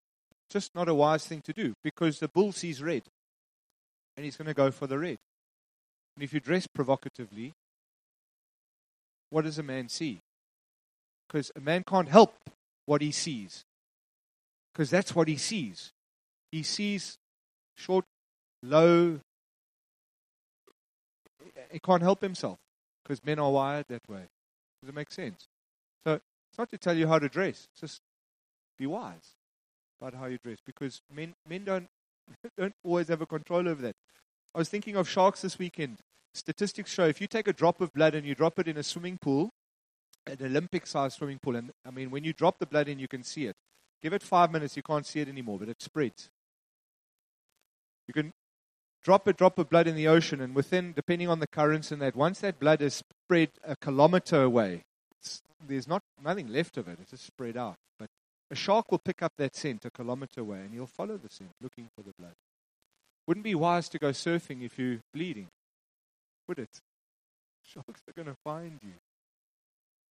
just 0.50 0.74
not 0.74 0.88
a 0.88 0.94
wise 0.94 1.26
thing 1.26 1.42
to 1.42 1.54
do 1.54 1.74
because 1.84 2.20
the 2.20 2.30
bull 2.30 2.52
sees 2.52 2.82
red 2.82 3.04
and 4.16 4.24
he's 4.24 4.38
going 4.38 4.48
to 4.48 4.54
go 4.54 4.72
for 4.72 4.88
the 4.88 4.98
red. 4.98 5.18
And 6.16 6.24
if 6.24 6.34
you 6.34 6.40
dress 6.40 6.68
provocatively, 6.68 7.54
what 9.30 9.44
does 9.44 9.60
a 9.60 9.64
man 9.64 9.90
see? 9.90 10.20
Because 11.28 11.52
a 11.56 11.60
man 11.60 11.84
can't 11.88 12.10
help 12.10 12.34
what 12.86 13.02
he 13.02 13.12
sees. 13.12 13.64
Because 14.74 14.90
that's 14.90 15.14
what 15.14 15.28
he 15.28 15.38
sees. 15.38 15.92
He 16.52 16.64
sees 16.64 17.18
short, 17.78 18.06
low, 18.64 19.20
he 21.72 21.80
can't 21.80 22.02
help 22.02 22.22
himself 22.22 22.60
because 23.04 23.24
men 23.24 23.40
are 23.40 23.52
wired 23.52 23.86
that 23.90 24.08
way. 24.08 24.24
Does 24.82 24.90
it 24.90 24.96
make 24.96 25.12
sense? 25.12 25.48
So 26.06 26.14
it's 26.14 26.58
not 26.58 26.70
to 26.70 26.78
tell 26.78 26.96
you 26.96 27.08
how 27.08 27.20
to 27.20 27.30
dress. 27.30 27.68
It's 27.72 27.82
just 27.82 28.02
be 28.78 28.88
wise 28.88 29.36
about 30.00 30.14
how 30.14 30.28
you 30.28 30.38
dress 30.44 30.58
because 30.66 31.02
men 31.14 31.34
men 31.48 31.66
don't 31.66 31.88
don't 32.58 32.74
always 32.84 33.08
have 33.10 33.22
a 33.22 33.26
control 33.26 33.68
over 33.68 33.82
that. 33.82 33.96
I 34.56 34.58
was 34.58 34.70
thinking 34.70 34.96
of 34.96 35.08
sharks 35.08 35.42
this 35.42 35.60
weekend. 35.60 36.00
Statistics 36.34 36.92
show 36.92 37.06
if 37.06 37.20
you 37.20 37.28
take 37.28 37.48
a 37.48 37.54
drop 37.54 37.82
of 37.82 37.94
blood 37.94 38.16
and 38.16 38.26
you 38.26 38.36
drop 38.36 38.60
it 38.60 38.68
in 38.68 38.78
a 38.78 38.84
swimming 38.84 39.18
pool, 39.18 39.50
an 40.26 40.38
Olympic 40.42 40.88
sized 40.88 41.18
swimming 41.18 41.40
pool, 41.40 41.56
and 41.56 41.72
I 41.86 41.92
mean 41.92 42.12
when 42.12 42.24
you 42.24 42.34
drop 42.34 42.60
the 42.60 42.66
blood 42.66 42.88
in 42.88 43.00
you 43.00 43.08
can 43.08 43.24
see 43.24 43.46
it. 43.46 43.56
Give 44.02 44.14
it 44.14 44.24
five 44.24 44.52
minutes, 44.52 44.78
you 44.78 44.84
can't 44.84 45.06
see 45.06 45.20
it 45.20 45.28
anymore, 45.28 45.60
but 45.60 45.68
it 45.68 45.82
spreads. 45.82 46.30
You 48.08 48.14
can 48.14 48.32
drop 49.04 49.28
a 49.28 49.34
drop 49.34 49.58
of 49.60 49.70
blood 49.70 49.88
in 49.88 49.96
the 49.96 50.08
ocean, 50.08 50.42
and 50.42 50.56
within, 50.56 50.94
depending 50.94 51.30
on 51.30 51.40
the 51.40 51.48
currents 51.48 51.92
and 51.92 52.02
that, 52.02 52.16
once 52.16 52.40
that 52.40 52.60
blood 52.60 52.82
is 52.82 53.02
spread 53.26 53.50
a 53.64 53.76
kilometer 53.76 54.44
away, 54.44 54.84
there's 55.66 55.88
not 55.88 56.02
nothing 56.24 56.48
left 56.48 56.78
of 56.78 56.88
it. 56.88 57.00
It's 57.02 57.12
just 57.12 57.26
spread 57.26 57.58
out. 57.58 57.76
But 57.98 58.10
a 58.50 58.56
shark 58.56 58.92
will 58.92 59.00
pick 59.00 59.22
up 59.22 59.34
that 59.38 59.56
scent 59.56 59.86
a 59.86 59.90
kilometer 59.90 60.42
away, 60.42 60.60
and 60.60 60.74
he'll 60.74 60.88
follow 60.88 61.18
the 61.18 61.30
scent, 61.30 61.52
looking 61.62 61.90
for 61.96 62.04
the 62.04 62.14
blood. 62.18 62.34
Wouldn't 63.28 63.44
be 63.44 63.56
wise 63.56 63.90
to 63.90 64.00
go 64.00 64.10
surfing 64.10 64.64
if 64.64 64.80
you're 64.80 65.00
bleeding, 65.14 65.48
would 66.48 66.60
it? 66.60 66.80
Sharks 67.64 68.02
are 68.08 68.14
going 68.16 68.34
to 68.34 68.38
find 68.44 68.80
you 68.82 68.94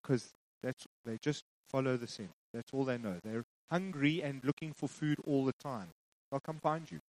because 0.00 0.28
that's 0.62 0.86
they 1.04 1.18
just 1.20 1.42
follow 1.68 1.96
the 1.96 2.06
scent. 2.06 2.30
That's 2.54 2.70
all 2.72 2.84
they 2.84 2.98
know. 2.98 3.16
They're 3.24 3.44
hungry 3.70 4.22
and 4.22 4.42
looking 4.44 4.72
for 4.72 4.88
food 4.88 5.18
all 5.26 5.44
the 5.44 5.54
time. 5.60 5.88
They'll 6.30 6.40
come 6.40 6.58
find 6.62 6.90
you. 6.90 7.00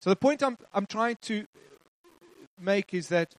So 0.00 0.10
the 0.10 0.16
point 0.16 0.42
I'm, 0.42 0.56
I'm 0.72 0.86
trying 0.86 1.16
to 1.22 1.44
make 2.60 2.94
is 2.94 3.08
that 3.08 3.34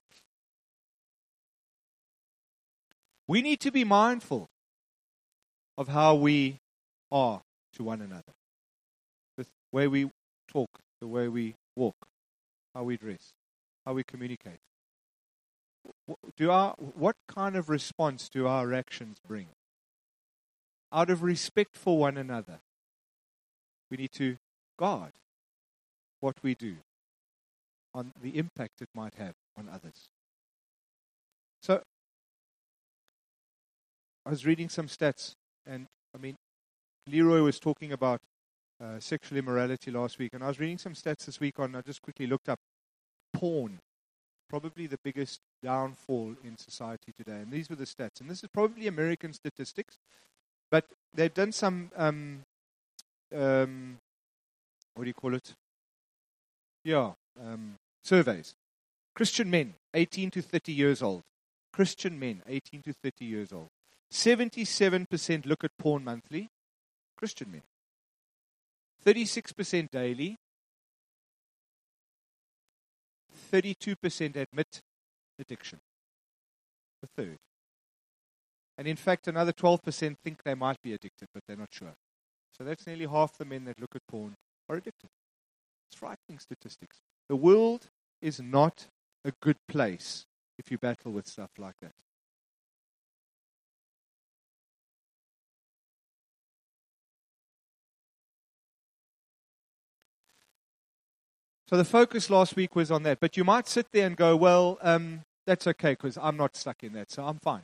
we 3.27 3.41
need 3.41 3.59
to 3.61 3.71
be 3.71 3.83
mindful 3.83 4.49
of 5.77 5.89
how 5.89 6.15
we 6.15 6.59
are 7.11 7.41
to 7.73 7.83
one 7.83 8.01
another, 8.01 8.33
the 9.37 9.45
way 9.71 9.87
we 9.87 10.09
talk, 10.47 10.69
the 10.99 11.07
way 11.07 11.27
we 11.27 11.55
walk, 11.75 12.07
how 12.73 12.83
we 12.83 12.97
dress, 12.97 13.33
how 13.85 13.93
we 13.93 14.03
communicate. 14.03 14.59
Do 16.35 16.51
our, 16.51 16.73
what 16.77 17.15
kind 17.27 17.55
of 17.55 17.69
response 17.69 18.29
do 18.29 18.47
our 18.47 18.73
actions 18.73 19.17
bring? 19.25 19.47
Out 20.91 21.09
of 21.09 21.21
respect 21.21 21.75
for 21.75 21.97
one 21.97 22.17
another, 22.17 22.59
we 23.91 23.97
need 23.97 24.11
to 24.13 24.37
guard 24.77 25.11
what 26.19 26.35
we 26.43 26.55
do 26.55 26.77
on 27.93 28.11
the 28.21 28.37
impact 28.37 28.81
it 28.81 28.89
might 28.93 29.15
have 29.15 29.33
on 29.57 29.69
others. 29.69 30.09
So, 31.61 31.81
I 34.25 34.29
was 34.29 34.45
reading 34.45 34.69
some 34.69 34.87
stats, 34.87 35.33
and 35.65 35.87
I 36.13 36.17
mean, 36.17 36.35
Leroy 37.07 37.41
was 37.41 37.59
talking 37.59 37.91
about 37.91 38.19
uh, 38.83 38.99
sexual 38.99 39.37
immorality 39.37 39.89
last 39.89 40.19
week, 40.19 40.33
and 40.33 40.43
I 40.43 40.47
was 40.47 40.59
reading 40.59 40.77
some 40.77 40.93
stats 40.93 41.25
this 41.25 41.39
week 41.39 41.59
on. 41.59 41.75
I 41.75 41.81
just 41.81 42.01
quickly 42.01 42.27
looked 42.27 42.49
up 42.49 42.59
porn, 43.33 43.79
probably 44.49 44.85
the 44.85 44.99
biggest 45.03 45.39
downfall 45.63 46.35
in 46.43 46.57
society 46.57 47.13
today, 47.17 47.39
and 47.41 47.51
these 47.51 47.69
were 47.69 47.75
the 47.75 47.85
stats. 47.85 48.21
And 48.21 48.29
this 48.29 48.43
is 48.43 48.49
probably 48.53 48.87
American 48.87 49.33
statistics, 49.33 49.97
but 50.69 50.85
they've 51.13 51.33
done 51.33 51.51
some 51.51 51.89
um, 51.95 52.43
um, 53.35 53.97
what 54.95 55.03
do 55.03 55.09
you 55.09 55.13
call 55.13 55.35
it? 55.35 55.53
Yeah, 56.87 57.11
um, 57.43 57.75
surveys. 58.01 58.53
Christian 59.13 59.49
men, 59.49 59.73
18 59.93 60.31
to 60.31 60.41
30 60.41 60.71
years 60.71 61.01
old. 61.01 61.21
Christian 61.73 62.17
men, 62.17 62.41
18 62.47 62.81
to 62.83 62.93
30 62.93 63.25
years 63.25 63.51
old. 63.51 63.67
77% 64.13 65.45
look 65.45 65.65
at 65.65 65.71
porn 65.77 66.05
monthly. 66.05 66.47
Christian 67.17 67.51
men. 67.51 67.61
36% 69.05 69.91
daily. 69.91 70.37
32% 73.51 74.35
admit 74.37 74.79
addiction. 75.37 75.79
A 77.03 77.07
third. 77.17 77.35
And 78.77 78.87
in 78.87 78.95
fact, 78.95 79.27
another 79.27 79.51
12% 79.51 80.15
think 80.23 80.43
they 80.43 80.55
might 80.55 80.81
be 80.81 80.93
addicted, 80.93 81.27
but 81.33 81.43
they're 81.47 81.57
not 81.57 81.73
sure. 81.73 81.95
So 82.57 82.63
that's 82.63 82.87
nearly 82.87 83.07
half 83.07 83.37
the 83.37 83.43
men 83.43 83.65
that 83.65 83.81
look 83.81 83.93
at 83.93 84.07
porn 84.07 84.35
are 84.69 84.77
addicted. 84.77 85.09
It's 85.89 85.99
frightening 85.99 86.39
statistics. 86.39 86.97
The 87.29 87.35
world 87.35 87.89
is 88.21 88.39
not 88.39 88.87
a 89.25 89.31
good 89.41 89.57
place 89.67 90.25
if 90.57 90.71
you 90.71 90.77
battle 90.77 91.11
with 91.11 91.27
stuff 91.27 91.51
like 91.57 91.75
that. 91.81 91.93
So 101.69 101.75
the 101.75 101.83
focus 101.85 102.29
last 102.29 102.55
week 102.55 102.75
was 102.75 102.91
on 102.91 103.03
that. 103.03 103.19
But 103.19 103.35
you 103.35 103.43
might 103.43 103.67
sit 103.67 103.87
there 103.91 104.07
and 104.07 104.15
go, 104.15 104.37
well, 104.37 104.77
um, 104.81 105.23
that's 105.45 105.67
okay 105.67 105.91
because 105.91 106.17
I'm 106.17 106.37
not 106.37 106.55
stuck 106.55 106.83
in 106.83 106.93
that, 106.93 107.11
so 107.11 107.25
I'm 107.25 107.39
fine. 107.39 107.63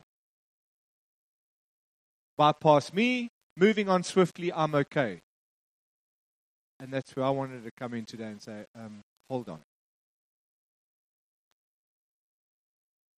Bypass 2.36 2.92
me, 2.92 3.30
moving 3.56 3.88
on 3.88 4.02
swiftly, 4.02 4.52
I'm 4.52 4.74
okay. 4.74 5.23
And 6.84 6.92
that's 6.92 7.16
where 7.16 7.24
I 7.24 7.30
wanted 7.30 7.64
to 7.64 7.70
come 7.78 7.94
in 7.94 8.04
today 8.04 8.26
and 8.26 8.42
say, 8.42 8.66
um, 8.78 9.00
hold 9.30 9.48
on. 9.48 9.60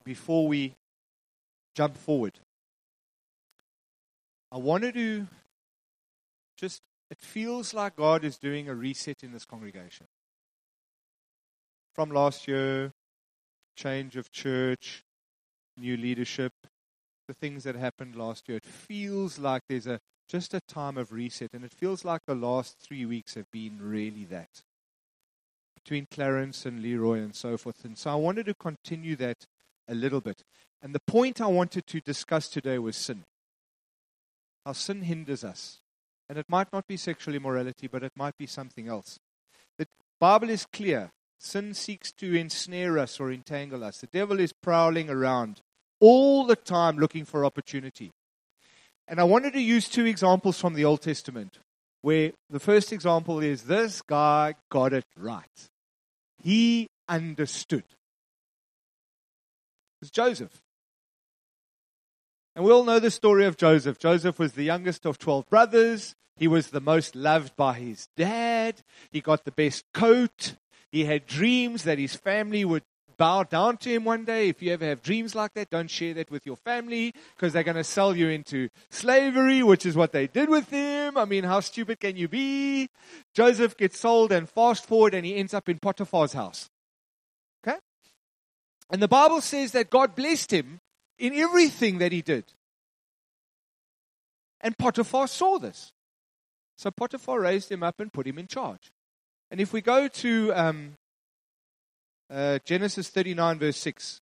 Before 0.04 0.46
we 0.46 0.76
jump 1.74 1.96
forward, 1.96 2.38
I 4.52 4.58
wanted 4.58 4.94
to 4.94 5.26
just, 6.56 6.80
it 7.10 7.18
feels 7.18 7.74
like 7.74 7.96
God 7.96 8.22
is 8.22 8.38
doing 8.38 8.68
a 8.68 8.74
reset 8.76 9.24
in 9.24 9.32
this 9.32 9.44
congregation 9.44 10.06
from 11.92 12.12
last 12.12 12.46
year, 12.46 12.92
change 13.76 14.14
of 14.14 14.30
church, 14.30 15.02
new 15.76 15.96
leadership, 15.96 16.52
the 17.26 17.34
things 17.34 17.64
that 17.64 17.74
happened 17.74 18.14
last 18.14 18.48
year. 18.48 18.58
It 18.58 18.64
feels 18.64 19.40
like 19.40 19.62
there's 19.68 19.88
a 19.88 19.98
just 20.28 20.54
a 20.54 20.60
time 20.60 20.96
of 20.96 21.12
reset, 21.12 21.52
and 21.52 21.64
it 21.64 21.72
feels 21.72 22.04
like 22.04 22.22
the 22.26 22.34
last 22.34 22.78
three 22.80 23.04
weeks 23.04 23.34
have 23.34 23.50
been 23.50 23.78
really 23.80 24.24
that 24.24 24.62
between 25.74 26.06
Clarence 26.10 26.66
and 26.66 26.82
Leroy 26.82 27.18
and 27.18 27.34
so 27.34 27.56
forth. 27.56 27.84
And 27.84 27.96
so 27.96 28.10
I 28.10 28.16
wanted 28.16 28.46
to 28.46 28.54
continue 28.54 29.14
that 29.16 29.46
a 29.88 29.94
little 29.94 30.20
bit. 30.20 30.42
And 30.82 30.94
the 30.94 31.00
point 31.06 31.40
I 31.40 31.46
wanted 31.46 31.86
to 31.86 32.00
discuss 32.00 32.48
today 32.48 32.78
was 32.78 32.96
sin. 32.96 33.22
How 34.64 34.72
sin 34.72 35.02
hinders 35.02 35.44
us. 35.44 35.78
And 36.28 36.38
it 36.38 36.46
might 36.48 36.72
not 36.72 36.88
be 36.88 36.96
sexual 36.96 37.36
immorality, 37.36 37.86
but 37.86 38.02
it 38.02 38.12
might 38.16 38.36
be 38.36 38.46
something 38.46 38.88
else. 38.88 39.20
The 39.78 39.86
Bible 40.18 40.50
is 40.50 40.66
clear 40.66 41.12
Sin 41.38 41.74
seeks 41.74 42.12
to 42.12 42.34
ensnare 42.34 42.98
us 42.98 43.20
or 43.20 43.30
entangle 43.30 43.84
us. 43.84 43.98
The 43.98 44.06
devil 44.06 44.40
is 44.40 44.52
prowling 44.52 45.10
around 45.10 45.60
all 46.00 46.46
the 46.46 46.56
time 46.56 46.98
looking 46.98 47.24
for 47.24 47.44
opportunity. 47.44 48.10
And 49.08 49.20
I 49.20 49.24
wanted 49.24 49.52
to 49.52 49.60
use 49.60 49.88
two 49.88 50.04
examples 50.04 50.60
from 50.60 50.74
the 50.74 50.84
Old 50.84 51.02
Testament, 51.02 51.58
where 52.02 52.32
the 52.50 52.60
first 52.60 52.92
example 52.92 53.40
is 53.40 53.62
this 53.62 54.02
guy 54.02 54.54
got 54.70 54.92
it 54.92 55.04
right. 55.16 55.68
He 56.42 56.88
understood. 57.08 57.84
It's 60.02 60.10
Joseph. 60.10 60.60
And 62.54 62.64
we 62.64 62.72
all 62.72 62.84
know 62.84 62.98
the 62.98 63.10
story 63.10 63.44
of 63.44 63.56
Joseph. 63.56 63.98
Joseph 63.98 64.38
was 64.38 64.52
the 64.52 64.64
youngest 64.64 65.04
of 65.04 65.18
12 65.18 65.48
brothers. 65.48 66.14
He 66.36 66.48
was 66.48 66.70
the 66.70 66.80
most 66.80 67.14
loved 67.14 67.54
by 67.56 67.74
his 67.74 68.08
dad. 68.16 68.82
He 69.10 69.20
got 69.20 69.44
the 69.44 69.52
best 69.52 69.84
coat. 69.92 70.54
He 70.90 71.04
had 71.04 71.26
dreams 71.26 71.84
that 71.84 71.98
his 71.98 72.14
family 72.14 72.64
would 72.64 72.82
bow 73.18 73.42
down 73.42 73.76
to 73.78 73.90
him 73.90 74.04
one 74.04 74.24
day. 74.24 74.48
If 74.48 74.62
you 74.62 74.72
ever 74.72 74.84
have 74.84 75.02
dreams 75.02 75.34
like 75.34 75.54
that, 75.54 75.70
don't 75.70 75.90
share 75.90 76.14
that 76.14 76.30
with 76.30 76.46
your 76.46 76.56
family 76.56 77.12
because 77.34 77.52
they're 77.52 77.62
going 77.62 77.76
to 77.76 77.84
sell 77.84 78.16
you 78.16 78.28
into 78.28 78.68
slavery, 78.90 79.62
which 79.62 79.86
is 79.86 79.96
what 79.96 80.12
they 80.12 80.26
did 80.26 80.48
with 80.48 80.70
him. 80.70 81.16
I 81.16 81.24
mean, 81.24 81.44
how 81.44 81.60
stupid 81.60 82.00
can 82.00 82.16
you 82.16 82.28
be? 82.28 82.88
Joseph 83.34 83.76
gets 83.76 83.98
sold 83.98 84.32
and 84.32 84.48
fast 84.48 84.86
forward 84.86 85.14
and 85.14 85.24
he 85.24 85.36
ends 85.36 85.54
up 85.54 85.68
in 85.68 85.78
Potiphar's 85.78 86.32
house. 86.32 86.68
Okay? 87.66 87.78
And 88.90 89.02
the 89.02 89.08
Bible 89.08 89.40
says 89.40 89.72
that 89.72 89.90
God 89.90 90.14
blessed 90.14 90.52
him 90.52 90.80
in 91.18 91.34
everything 91.34 91.98
that 91.98 92.12
he 92.12 92.22
did. 92.22 92.44
And 94.60 94.76
Potiphar 94.76 95.28
saw 95.28 95.58
this. 95.58 95.92
So 96.76 96.90
Potiphar 96.90 97.40
raised 97.40 97.70
him 97.70 97.82
up 97.82 98.00
and 98.00 98.12
put 98.12 98.26
him 98.26 98.38
in 98.38 98.46
charge. 98.46 98.92
And 99.50 99.60
if 99.60 99.72
we 99.72 99.80
go 99.80 100.08
to 100.08 100.52
um, 100.54 100.94
uh, 102.30 102.58
Genesis 102.64 103.08
39, 103.08 103.58
verse 103.58 103.76
6, 103.76 104.20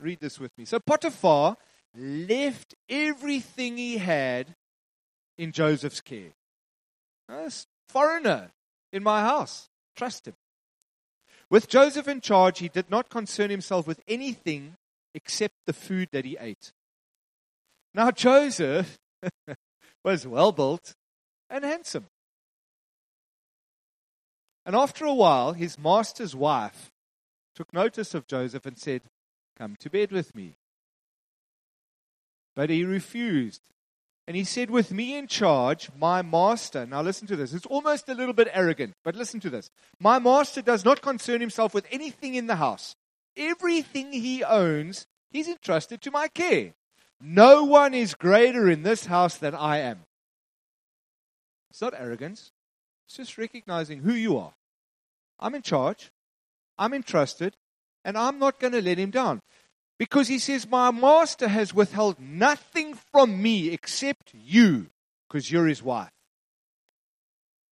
read 0.00 0.20
this 0.20 0.38
with 0.38 0.56
me. 0.56 0.64
So 0.64 0.78
Potiphar 0.80 1.56
left 1.96 2.74
everything 2.88 3.76
he 3.76 3.98
had 3.98 4.54
in 5.36 5.52
Joseph's 5.52 6.00
care. 6.00 6.32
This 7.28 7.66
foreigner 7.88 8.50
in 8.92 9.02
my 9.02 9.20
house. 9.20 9.68
Trust 9.96 10.28
him. 10.28 10.34
With 11.50 11.68
Joseph 11.68 12.08
in 12.08 12.20
charge, 12.20 12.58
he 12.58 12.68
did 12.68 12.90
not 12.90 13.08
concern 13.08 13.50
himself 13.50 13.86
with 13.86 14.00
anything 14.06 14.76
except 15.14 15.54
the 15.66 15.72
food 15.72 16.08
that 16.12 16.24
he 16.24 16.36
ate. 16.38 16.72
Now, 17.94 18.10
Joseph 18.12 18.98
was 20.04 20.26
well 20.26 20.52
built 20.52 20.94
and 21.48 21.64
handsome. 21.64 22.06
And 24.68 24.76
after 24.76 25.06
a 25.06 25.14
while, 25.14 25.54
his 25.54 25.78
master's 25.78 26.36
wife 26.36 26.92
took 27.54 27.72
notice 27.72 28.12
of 28.12 28.26
Joseph 28.26 28.66
and 28.66 28.76
said, 28.76 29.00
Come 29.56 29.76
to 29.76 29.88
bed 29.88 30.12
with 30.12 30.34
me. 30.34 30.56
But 32.54 32.68
he 32.68 32.84
refused. 32.84 33.62
And 34.26 34.36
he 34.36 34.44
said, 34.44 34.68
With 34.68 34.92
me 34.92 35.16
in 35.16 35.26
charge, 35.26 35.88
my 35.98 36.20
master. 36.20 36.84
Now 36.84 37.00
listen 37.00 37.26
to 37.28 37.36
this. 37.36 37.54
It's 37.54 37.64
almost 37.64 38.10
a 38.10 38.14
little 38.14 38.34
bit 38.34 38.50
arrogant, 38.52 38.92
but 39.04 39.16
listen 39.16 39.40
to 39.40 39.48
this. 39.48 39.70
My 39.98 40.18
master 40.18 40.60
does 40.60 40.84
not 40.84 41.00
concern 41.00 41.40
himself 41.40 41.72
with 41.72 41.86
anything 41.90 42.34
in 42.34 42.46
the 42.46 42.56
house. 42.56 42.94
Everything 43.38 44.12
he 44.12 44.44
owns, 44.44 45.06
he's 45.30 45.48
entrusted 45.48 46.02
to 46.02 46.10
my 46.10 46.28
care. 46.28 46.74
No 47.22 47.64
one 47.64 47.94
is 47.94 48.14
greater 48.14 48.68
in 48.68 48.82
this 48.82 49.06
house 49.06 49.38
than 49.38 49.54
I 49.54 49.78
am. 49.78 50.00
It's 51.70 51.80
not 51.80 51.94
arrogance, 51.96 52.52
it's 53.06 53.16
just 53.16 53.38
recognizing 53.38 54.00
who 54.00 54.12
you 54.12 54.36
are. 54.36 54.52
I'm 55.38 55.54
in 55.54 55.62
charge, 55.62 56.10
I'm 56.78 56.94
entrusted, 56.94 57.56
and 58.04 58.16
I'm 58.16 58.38
not 58.38 58.60
going 58.60 58.72
to 58.72 58.82
let 58.82 58.98
him 58.98 59.10
down. 59.10 59.40
Because 59.98 60.28
he 60.28 60.38
says, 60.38 60.68
My 60.68 60.90
master 60.90 61.48
has 61.48 61.74
withheld 61.74 62.20
nothing 62.20 62.94
from 63.12 63.42
me 63.42 63.70
except 63.70 64.32
you, 64.32 64.86
because 65.28 65.50
you're 65.50 65.66
his 65.66 65.82
wife. 65.82 66.10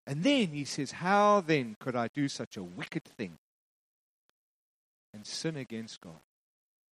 And 0.07 0.22
then 0.22 0.48
he 0.48 0.64
says, 0.64 0.92
How 0.92 1.40
then 1.40 1.76
could 1.81 1.96
I 1.96 2.09
do 2.14 2.29
such 2.29 2.57
a 2.57 2.62
wicked 2.62 3.05
thing 3.05 3.38
and 5.14 5.26
sin 5.26 5.57
against 5.57 6.00
God? 6.00 6.20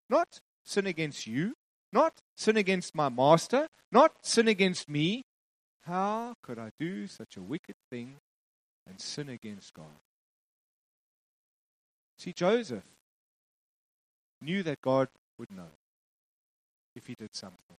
Not 0.09 0.39
sin 0.63 0.87
against 0.87 1.27
you, 1.27 1.53
not 1.91 2.13
sin 2.35 2.57
against 2.57 2.95
my 2.95 3.09
master, 3.09 3.67
not 3.91 4.13
sin 4.21 4.47
against 4.47 4.89
me. 4.89 5.23
How 5.81 6.35
could 6.41 6.57
I 6.57 6.71
do 6.79 7.07
such 7.07 7.37
a 7.37 7.41
wicked 7.41 7.75
thing 7.91 8.17
and 8.87 8.99
sin 8.99 9.29
against 9.29 9.73
God? 9.73 9.99
See, 12.17 12.33
Joseph 12.33 12.83
knew 14.41 14.63
that 14.63 14.81
God 14.81 15.07
would 15.37 15.51
know 15.51 15.71
if 16.95 17.07
he 17.07 17.15
did 17.15 17.35
something. 17.35 17.77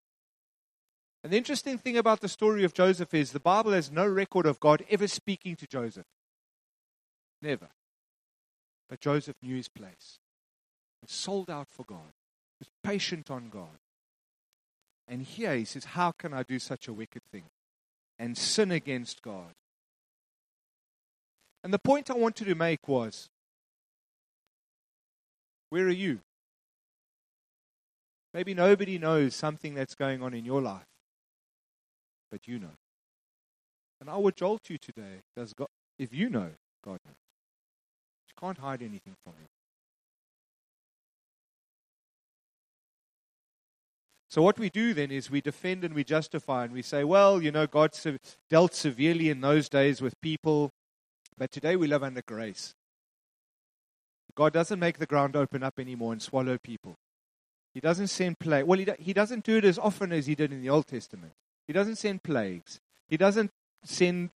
And 1.23 1.33
the 1.33 1.39
interesting 1.39 1.79
thing 1.79 1.97
about 1.97 2.21
the 2.21 2.29
story 2.29 2.65
of 2.65 2.75
Joseph 2.75 3.15
is 3.15 3.33
the 3.33 3.41
Bible 3.41 3.73
has 3.73 3.91
no 3.91 4.07
record 4.07 4.45
of 4.45 4.61
God 4.61 4.85
ever 4.91 5.09
speaking 5.09 5.57
to 5.57 5.67
Joseph. 5.67 6.05
Never. 7.41 7.69
But 8.91 9.01
Joseph 9.01 9.37
knew 9.43 9.57
his 9.57 9.69
place. 9.69 10.19
He 11.01 11.09
sold 11.09 11.49
out 11.49 11.69
for 11.71 11.85
God. 11.85 12.13
He 12.59 12.65
was 12.65 12.69
patient 12.83 13.31
on 13.31 13.49
God. 13.49 13.79
And 15.09 15.23
here 15.23 15.55
he 15.55 15.65
says, 15.65 15.85
How 15.85 16.13
can 16.13 16.35
I 16.35 16.43
do 16.43 16.59
such 16.59 16.89
a 16.89 16.93
wicked 16.93 17.23
thing 17.31 17.45
and 18.19 18.37
sin 18.37 18.71
against 18.71 19.23
God? 19.23 19.55
And 21.63 21.73
the 21.73 21.79
point 21.79 22.11
I 22.11 22.15
wanted 22.15 22.47
to 22.47 22.55
make 22.55 22.87
was 22.87 23.31
where 25.75 25.87
are 25.87 25.91
you? 25.91 26.21
Maybe 28.33 28.55
nobody 28.55 28.97
knows 28.97 29.35
something 29.35 29.75
that's 29.75 29.97
going 29.97 30.23
on 30.23 30.33
in 30.33 30.45
your 30.45 30.63
life, 30.63 30.87
but 32.31 32.47
you 32.47 32.61
know. 32.61 32.77
And 34.01 34.09
I 34.09 34.17
would 34.17 34.37
jolt 34.37 34.71
you 34.71 34.79
today. 34.79 35.23
Does 35.37 35.53
God, 35.53 35.67
if 35.99 36.15
you 36.15 36.31
know, 36.31 36.51
God 36.85 37.01
knows. 37.05 37.17
You 38.29 38.35
can't 38.41 38.59
hide 38.59 38.83
anything 38.83 39.17
from 39.25 39.33
him. 39.33 39.49
So, 44.31 44.43
what 44.43 44.61
we 44.61 44.71
do 44.71 44.95
then 44.95 45.11
is 45.11 45.29
we 45.29 45.41
defend 45.41 45.83
and 45.83 45.93
we 45.93 46.05
justify 46.05 46.63
and 46.63 46.73
we 46.73 46.83
say, 46.83 47.03
well, 47.03 47.43
you 47.43 47.51
know, 47.51 47.67
God 47.67 47.99
dealt 48.49 48.75
severely 48.75 49.29
in 49.29 49.41
those 49.41 49.69
days 49.69 50.01
with 50.01 50.21
people, 50.21 50.71
but 51.37 51.51
today 51.51 51.75
we 51.75 51.89
live 51.89 52.05
under 52.05 52.23
grace. 52.23 52.77
God 54.37 54.53
doesn't 54.53 54.79
make 54.79 54.99
the 54.99 55.07
ground 55.07 55.37
open 55.37 55.63
up 55.63 55.79
anymore 55.79 56.13
and 56.13 56.21
swallow 56.21 56.59
people. 56.59 56.97
He 57.73 57.81
doesn't 57.81 58.09
send 58.09 58.39
plague. 58.39 58.65
Well, 58.65 58.79
he, 58.79 58.85
do, 58.85 58.95
he 58.99 59.13
doesn't 59.13 59.45
do 59.45 59.57
it 59.57 59.65
as 59.65 59.79
often 59.79 60.13
as 60.13 60.27
he 60.27 60.35
did 60.35 60.53
in 60.53 60.63
the 60.63 60.71
Old 60.71 60.87
Testament. 60.87 61.33
He 61.67 61.73
doesn't 61.73 61.97
send 61.97 62.23
plagues. 62.23 62.81
He 63.09 63.17
doesn't 63.17 63.51
send, 63.85 64.31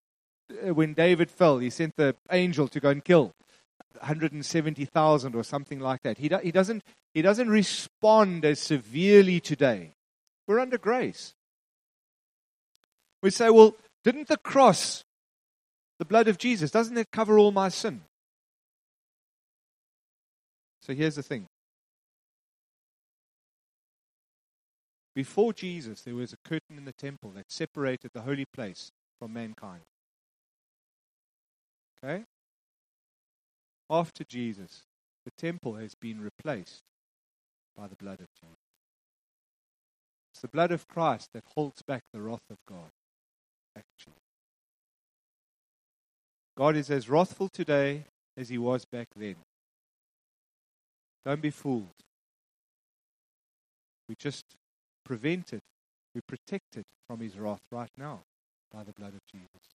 uh, 0.50 0.74
when 0.74 0.94
David 0.94 1.30
fell, 1.30 1.58
he 1.58 1.70
sent 1.70 1.96
the 1.96 2.16
angel 2.30 2.68
to 2.68 2.80
go 2.80 2.90
and 2.90 3.04
kill 3.04 3.32
170,000 4.00 5.34
or 5.34 5.44
something 5.44 5.80
like 5.80 6.02
that. 6.02 6.18
He, 6.18 6.28
do, 6.28 6.38
he, 6.38 6.50
doesn't, 6.50 6.82
he 7.14 7.22
doesn't 7.22 7.48
respond 7.48 8.44
as 8.44 8.60
severely 8.60 9.40
today. 9.40 9.92
We're 10.46 10.60
under 10.60 10.78
grace. 10.78 11.34
We 13.22 13.30
say, 13.30 13.50
well, 13.50 13.74
didn't 14.04 14.28
the 14.28 14.36
cross, 14.36 15.04
the 15.98 16.04
blood 16.04 16.28
of 16.28 16.38
Jesus, 16.38 16.70
doesn't 16.70 16.96
it 16.96 17.10
cover 17.12 17.38
all 17.38 17.52
my 17.52 17.68
sin? 17.68 18.02
So 20.88 20.94
here's 20.94 21.16
the 21.16 21.22
thing. 21.22 21.46
Before 25.14 25.52
Jesus, 25.52 26.00
there 26.00 26.14
was 26.14 26.32
a 26.32 26.48
curtain 26.48 26.78
in 26.78 26.86
the 26.86 26.92
temple 26.92 27.30
that 27.34 27.50
separated 27.50 28.12
the 28.14 28.22
holy 28.22 28.46
place 28.54 28.90
from 29.18 29.34
mankind. 29.34 29.82
Okay? 32.02 32.24
After 33.90 34.24
Jesus, 34.24 34.84
the 35.26 35.32
temple 35.36 35.74
has 35.74 35.94
been 35.94 36.22
replaced 36.22 36.80
by 37.76 37.86
the 37.86 37.96
blood 37.96 38.20
of 38.20 38.28
Jesus. 38.40 38.56
It's 40.32 40.40
the 40.40 40.48
blood 40.48 40.70
of 40.70 40.88
Christ 40.88 41.30
that 41.34 41.42
holds 41.56 41.82
back 41.82 42.02
the 42.12 42.22
wrath 42.22 42.48
of 42.48 42.58
God, 42.66 42.90
actually. 43.76 44.22
God 46.56 46.76
is 46.76 46.90
as 46.90 47.10
wrathful 47.10 47.48
today 47.48 48.04
as 48.36 48.48
he 48.48 48.56
was 48.56 48.84
back 48.84 49.08
then. 49.16 49.36
Don't 51.24 51.42
be 51.42 51.50
fooled. 51.50 51.88
We 54.08 54.14
just 54.18 54.44
prevent 55.04 55.52
it, 55.52 55.62
we 56.14 56.20
protect 56.22 56.76
it 56.76 56.86
from 57.06 57.20
his 57.20 57.38
wrath 57.38 57.62
right 57.70 57.90
now 57.96 58.20
by 58.72 58.84
the 58.84 58.92
blood 58.92 59.14
of 59.14 59.20
Jesus. 59.30 59.74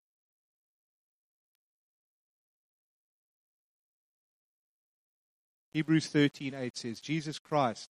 Hebrews 5.74 6.08
13:8 6.08 6.78
says 6.78 7.02
Jesus 7.02 7.40
Christ 7.40 7.90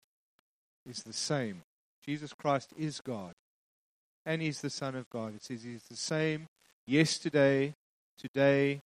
is 0.86 1.04
the 1.04 1.14
same. 1.14 1.64
Jesus 2.06 2.34
Christ 2.34 2.74
is 2.78 3.02
God 3.02 3.34
and 4.26 4.42
he's 4.42 4.62
the 4.62 4.70
son 4.70 4.96
of 4.96 5.10
God. 5.10 5.36
It 5.36 5.44
says 5.44 5.64
he's 5.64 5.84
the 5.84 5.96
same 5.96 6.48
yesterday, 6.86 7.76
today 8.18 8.82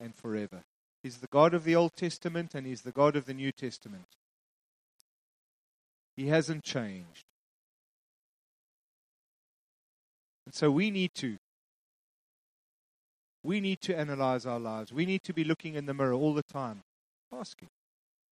and 0.00 0.14
forever. 0.14 0.62
He's 1.06 1.18
the 1.18 1.28
God 1.28 1.54
of 1.54 1.62
the 1.62 1.76
Old 1.76 1.94
Testament 1.94 2.52
and 2.52 2.66
He's 2.66 2.82
the 2.82 2.90
God 2.90 3.14
of 3.14 3.26
the 3.26 3.32
New 3.32 3.52
Testament. 3.52 4.06
He 6.16 6.26
hasn't 6.26 6.64
changed. 6.64 7.26
And 10.46 10.52
so 10.52 10.68
we 10.68 10.90
need 10.90 11.14
to. 11.14 11.36
We 13.44 13.60
need 13.60 13.80
to 13.82 13.96
analyze 13.96 14.46
our 14.46 14.58
lives. 14.58 14.92
We 14.92 15.06
need 15.06 15.22
to 15.22 15.32
be 15.32 15.44
looking 15.44 15.76
in 15.76 15.86
the 15.86 15.94
mirror 15.94 16.12
all 16.12 16.34
the 16.34 16.42
time, 16.42 16.82
asking, 17.32 17.68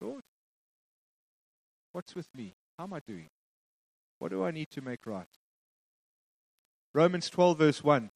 Lord, 0.01 0.23
what's 1.93 2.17
with 2.17 2.27
me? 2.35 2.55
How 2.77 2.87
am 2.87 2.95
I 2.95 3.01
doing? 3.07 3.29
What 4.19 4.33
do 4.33 4.43
I 4.43 4.51
need 4.51 4.71
to 4.71 4.81
make 4.81 5.07
right? 5.07 5.29
Romans 6.93 7.31
12, 7.31 7.57
verse 7.57 7.85
1. 7.85 8.11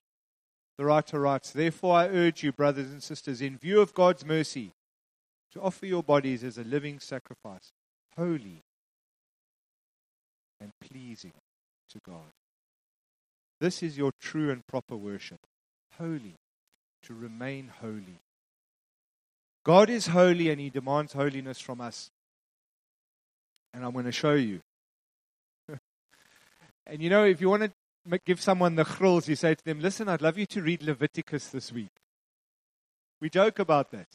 The 0.78 0.84
writer 0.84 1.18
writes, 1.18 1.50
Therefore 1.50 1.96
I 1.96 2.06
urge 2.06 2.44
you, 2.44 2.52
brothers 2.52 2.90
and 2.90 3.02
sisters, 3.02 3.42
in 3.42 3.58
view 3.58 3.80
of 3.80 3.92
God's 3.94 4.24
mercy, 4.24 4.72
to 5.52 5.60
offer 5.60 5.86
your 5.86 6.04
bodies 6.04 6.44
as 6.44 6.56
a 6.56 6.62
living 6.62 7.00
sacrifice, 7.00 7.72
holy 8.16 8.62
and 10.60 10.70
pleasing 10.80 11.32
to 11.90 11.98
God. 12.06 12.32
This 13.60 13.82
is 13.82 13.98
your 13.98 14.12
true 14.20 14.50
and 14.50 14.64
proper 14.66 14.96
worship. 14.96 15.40
Holy, 15.98 16.36
to 17.02 17.14
remain 17.14 17.72
holy. 17.80 18.20
God 19.64 19.90
is 19.90 20.06
holy 20.06 20.48
and 20.48 20.60
He 20.60 20.70
demands 20.70 21.12
holiness 21.12 21.60
from 21.60 21.80
us. 21.80 22.10
And 23.74 23.84
I'm 23.84 23.92
going 23.92 24.04
to 24.04 24.12
show 24.12 24.34
you. 24.34 24.60
and 26.86 27.02
you 27.02 27.10
know, 27.10 27.24
if 27.24 27.40
you 27.40 27.50
want 27.50 27.64
to 27.64 27.72
give 28.24 28.40
someone 28.40 28.74
the 28.74 28.84
chrills, 28.84 29.28
you 29.28 29.36
say 29.36 29.54
to 29.54 29.64
them, 29.64 29.80
Listen, 29.80 30.08
I'd 30.08 30.22
love 30.22 30.38
you 30.38 30.46
to 30.46 30.62
read 30.62 30.82
Leviticus 30.82 31.48
this 31.48 31.72
week. 31.72 31.90
We 33.20 33.28
joke 33.28 33.58
about 33.58 33.90
that. 33.90 34.08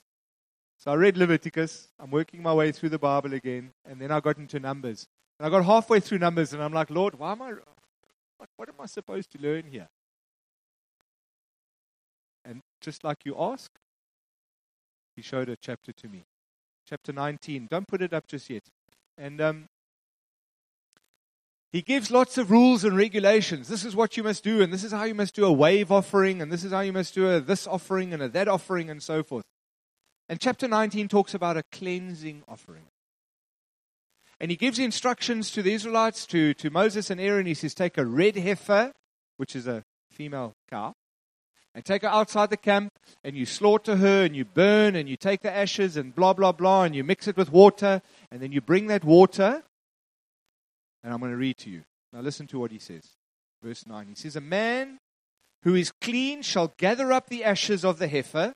So 0.77 0.91
I 0.91 0.95
read 0.95 1.17
Leviticus. 1.17 1.89
I'm 1.99 2.11
working 2.11 2.41
my 2.41 2.53
way 2.53 2.71
through 2.71 2.89
the 2.89 2.99
Bible 2.99 3.33
again. 3.33 3.71
And 3.85 4.01
then 4.01 4.11
I 4.11 4.19
got 4.19 4.37
into 4.37 4.59
Numbers. 4.59 5.07
And 5.39 5.47
I 5.47 5.49
got 5.49 5.65
halfway 5.65 5.99
through 5.99 6.19
Numbers 6.19 6.53
and 6.53 6.61
I'm 6.61 6.73
like, 6.73 6.89
Lord, 6.89 7.17
why 7.17 7.31
am 7.31 7.41
I, 7.41 7.53
what, 8.57 8.69
am 8.69 8.75
I 8.79 8.85
supposed 8.85 9.31
to 9.31 9.41
learn 9.41 9.63
here? 9.69 9.87
And 12.45 12.61
just 12.81 13.03
like 13.03 13.19
you 13.25 13.35
ask, 13.37 13.71
he 15.15 15.21
showed 15.21 15.49
a 15.49 15.55
chapter 15.55 15.93
to 15.93 16.07
me. 16.07 16.25
Chapter 16.87 17.13
19. 17.13 17.67
Don't 17.69 17.87
put 17.87 18.01
it 18.01 18.13
up 18.13 18.27
just 18.27 18.49
yet. 18.49 18.63
And 19.17 19.39
um, 19.39 19.69
he 21.73 21.81
gives 21.81 22.11
lots 22.11 22.37
of 22.37 22.51
rules 22.51 22.83
and 22.83 22.95
regulations. 22.95 23.67
This 23.67 23.83
is 23.83 23.95
what 23.95 24.15
you 24.15 24.21
must 24.21 24.43
do, 24.43 24.61
and 24.61 24.71
this 24.71 24.83
is 24.83 24.91
how 24.91 25.05
you 25.05 25.15
must 25.15 25.33
do 25.33 25.43
a 25.43 25.51
wave 25.51 25.91
offering, 25.91 26.39
and 26.39 26.51
this 26.51 26.63
is 26.63 26.71
how 26.71 26.81
you 26.81 26.93
must 26.93 27.15
do 27.15 27.27
a 27.27 27.39
this 27.39 27.65
offering 27.65 28.13
and 28.13 28.21
a 28.21 28.29
that 28.29 28.47
offering, 28.47 28.91
and 28.91 29.01
so 29.01 29.23
forth. 29.23 29.43
And 30.29 30.39
chapter 30.39 30.67
19 30.67 31.07
talks 31.07 31.33
about 31.33 31.57
a 31.57 31.63
cleansing 31.71 32.43
offering. 32.47 32.83
And 34.39 34.51
he 34.51 34.57
gives 34.57 34.77
instructions 34.77 35.49
to 35.49 35.63
the 35.63 35.73
Israelites, 35.73 36.27
to, 36.27 36.53
to 36.53 36.69
Moses 36.69 37.09
and 37.09 37.19
Aaron. 37.19 37.47
He 37.47 37.55
says, 37.55 37.73
Take 37.73 37.97
a 37.97 38.05
red 38.05 38.35
heifer, 38.35 38.91
which 39.37 39.55
is 39.55 39.65
a 39.65 39.81
female 40.11 40.53
cow, 40.69 40.93
and 41.73 41.83
take 41.83 42.03
her 42.03 42.07
outside 42.07 42.51
the 42.51 42.57
camp, 42.57 42.91
and 43.23 43.35
you 43.35 43.47
slaughter 43.47 43.95
her, 43.95 44.25
and 44.25 44.35
you 44.35 44.45
burn, 44.45 44.95
and 44.95 45.09
you 45.09 45.17
take 45.17 45.41
the 45.41 45.51
ashes, 45.51 45.97
and 45.97 46.13
blah, 46.13 46.33
blah, 46.33 46.51
blah, 46.51 46.83
and 46.83 46.95
you 46.95 47.03
mix 47.03 47.27
it 47.27 47.35
with 47.35 47.51
water, 47.51 48.03
and 48.31 48.43
then 48.43 48.51
you 48.51 48.61
bring 48.61 48.85
that 48.87 49.03
water 49.03 49.63
and 51.03 51.13
I'm 51.13 51.19
going 51.19 51.31
to 51.31 51.37
read 51.37 51.57
to 51.59 51.69
you. 51.69 51.83
Now 52.11 52.21
listen 52.21 52.47
to 52.47 52.59
what 52.59 52.71
he 52.71 52.79
says. 52.79 53.03
Verse 53.61 53.85
9. 53.85 54.07
He 54.07 54.15
says, 54.15 54.35
A 54.35 54.41
man 54.41 54.99
who 55.63 55.75
is 55.75 55.91
clean 56.01 56.41
shall 56.41 56.73
gather 56.77 57.11
up 57.11 57.27
the 57.27 57.43
ashes 57.43 57.83
of 57.83 57.99
the 57.99 58.07
heifer 58.07 58.53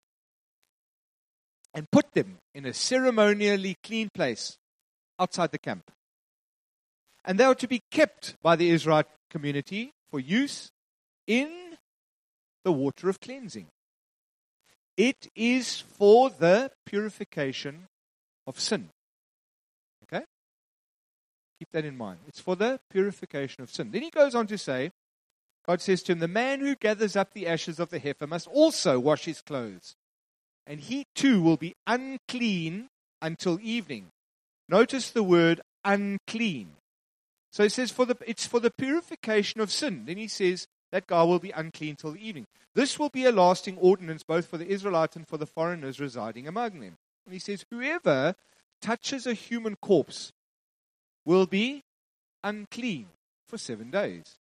and 1.74 1.90
put 1.92 2.14
them 2.14 2.38
in 2.54 2.66
a 2.66 2.74
ceremonially 2.74 3.76
clean 3.84 4.10
place 4.14 4.58
outside 5.20 5.52
the 5.52 5.60
camp. 5.60 5.92
And 7.26 7.40
they 7.40 7.44
are 7.44 7.56
to 7.56 7.68
be 7.68 7.82
kept 7.92 8.36
by 8.42 8.56
the 8.56 8.70
Israelite 8.70 9.08
community 9.30 9.92
for 10.10 10.20
use 10.20 10.70
in 11.26 11.78
the 12.64 12.72
water 12.72 13.10
of 13.10 13.20
cleansing. 13.20 13.68
It 14.96 15.28
is 15.36 15.82
for 15.82 16.30
the 16.30 16.72
purification 16.86 17.88
of 18.48 18.60
sin. 18.60 18.90
Keep 21.60 21.72
that 21.72 21.86
in 21.86 21.98
mind. 21.98 22.20
It's 22.28 22.40
for 22.40 22.56
the 22.56 22.80
purification 22.90 23.64
of 23.64 23.72
sin. 23.72 23.92
Then 23.92 24.04
he 24.04 24.10
goes 24.10 24.36
on 24.36 24.48
to 24.48 24.58
say, 24.58 24.92
God 25.66 25.82
says 25.82 26.04
to 26.04 26.14
him, 26.14 26.20
The 26.20 26.28
man 26.28 26.60
who 26.62 26.76
gathers 26.76 27.16
up 27.16 27.34
the 27.34 27.48
ashes 27.48 27.80
of 27.80 27.90
the 27.90 28.00
heifer 28.00 28.28
must 28.28 28.48
also 28.48 29.00
wash 29.00 29.26
his 29.26 29.42
clothes, 29.42 29.96
and 30.66 30.80
he 30.80 31.08
too 31.16 31.42
will 31.42 31.58
be 31.58 31.76
unclean 31.86 32.90
until 33.22 33.60
evening. 33.62 34.08
Notice 34.70 35.10
the 35.10 35.24
word 35.24 35.62
unclean. 35.84 36.74
So 37.52 37.64
he 37.64 37.70
says 37.70 37.92
for 37.92 38.06
the, 38.06 38.18
it's 38.26 38.46
for 38.46 38.60
the 38.60 38.72
purification 38.72 39.62
of 39.62 39.72
sin. 39.72 40.04
Then 40.06 40.18
he 40.18 40.28
says 40.28 40.68
that 40.92 41.08
guy 41.08 41.24
will 41.24 41.40
be 41.40 41.52
unclean 41.52 41.96
till 41.96 42.12
the 42.12 42.26
evening. 42.26 42.46
This 42.76 43.00
will 43.00 43.10
be 43.10 43.26
a 43.26 43.32
lasting 43.32 43.78
ordinance 43.78 44.24
both 44.24 44.46
for 44.46 44.58
the 44.58 44.68
Israelites 44.68 45.16
and 45.16 45.28
for 45.28 45.38
the 45.38 45.48
foreigners 45.48 46.00
residing 46.00 46.48
among 46.48 46.80
them. 46.80 46.98
And 47.26 47.34
he 47.34 47.40
says, 47.40 47.66
Whoever 47.72 48.36
touches 48.82 49.26
a 49.26 49.34
human 49.34 49.76
corpse 49.82 50.32
will 51.28 51.46
be 51.46 51.84
unclean 52.42 53.08
for 53.46 53.58
seven 53.58 53.92
days. 53.92 54.38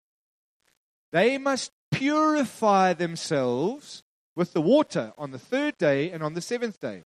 They 1.11 1.37
must 1.37 1.71
purify 1.91 2.93
themselves 2.93 4.03
with 4.37 4.53
the 4.53 4.61
water 4.61 5.11
on 5.17 5.31
the 5.31 5.39
third 5.39 5.77
day 5.77 6.09
and 6.11 6.23
on 6.23 6.33
the 6.33 6.41
seventh 6.41 6.79
day, 6.79 7.03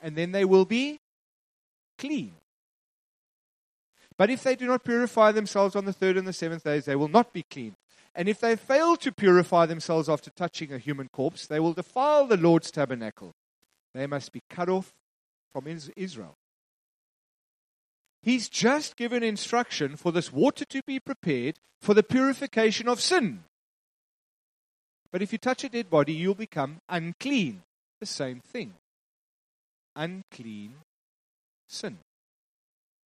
and 0.00 0.14
then 0.14 0.30
they 0.30 0.44
will 0.44 0.64
be 0.64 1.00
clean. 1.98 2.34
But 4.16 4.30
if 4.30 4.44
they 4.44 4.54
do 4.54 4.66
not 4.66 4.84
purify 4.84 5.32
themselves 5.32 5.74
on 5.74 5.84
the 5.84 5.92
third 5.92 6.16
and 6.16 6.28
the 6.28 6.32
seventh 6.32 6.62
days, 6.62 6.84
they 6.84 6.94
will 6.94 7.08
not 7.08 7.32
be 7.32 7.42
clean. 7.50 7.74
And 8.14 8.28
if 8.28 8.38
they 8.38 8.54
fail 8.54 8.96
to 8.98 9.10
purify 9.10 9.66
themselves 9.66 10.08
after 10.08 10.30
touching 10.30 10.72
a 10.72 10.78
human 10.78 11.08
corpse, 11.12 11.48
they 11.48 11.58
will 11.58 11.72
defile 11.72 12.26
the 12.28 12.36
Lord's 12.36 12.70
tabernacle. 12.70 13.32
They 13.94 14.06
must 14.06 14.30
be 14.30 14.42
cut 14.48 14.68
off 14.68 14.94
from 15.52 15.66
Israel. 15.66 16.36
He's 18.24 18.48
just 18.48 18.96
given 18.96 19.22
instruction 19.22 19.96
for 19.96 20.10
this 20.10 20.32
water 20.32 20.64
to 20.64 20.82
be 20.86 20.98
prepared 20.98 21.56
for 21.82 21.92
the 21.92 22.02
purification 22.02 22.88
of 22.88 23.02
sin. 23.02 23.44
But 25.12 25.20
if 25.20 25.30
you 25.30 25.36
touch 25.36 25.62
a 25.62 25.68
dead 25.68 25.90
body, 25.90 26.14
you'll 26.14 26.34
become 26.34 26.78
unclean. 26.88 27.62
The 28.00 28.06
same 28.06 28.40
thing. 28.40 28.72
Unclean 29.94 30.76
sin. 31.68 31.98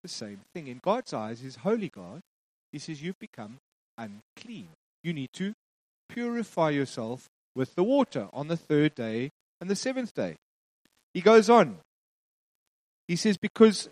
The 0.05 0.09
same 0.09 0.43
thing. 0.55 0.69
In 0.69 0.79
God's 0.81 1.13
eyes, 1.13 1.41
His 1.41 1.57
holy 1.57 1.89
God, 1.89 2.21
He 2.71 2.79
says, 2.79 3.03
You've 3.03 3.19
become 3.19 3.59
unclean. 3.99 4.69
You 5.03 5.13
need 5.13 5.33
to 5.33 5.53
purify 6.09 6.71
yourself 6.71 7.29
with 7.57 7.75
the 7.75 7.83
water 7.83 8.29
on 8.33 8.47
the 8.47 8.57
third 8.57 8.95
day 8.95 9.31
and 9.61 9.69
the 9.69 9.77
seventh 9.77 10.15
day. 10.15 10.37
He 11.13 11.21
goes 11.21 11.51
on. 11.51 11.79
He 13.09 13.17
says, 13.17 13.37
Because 13.37 13.89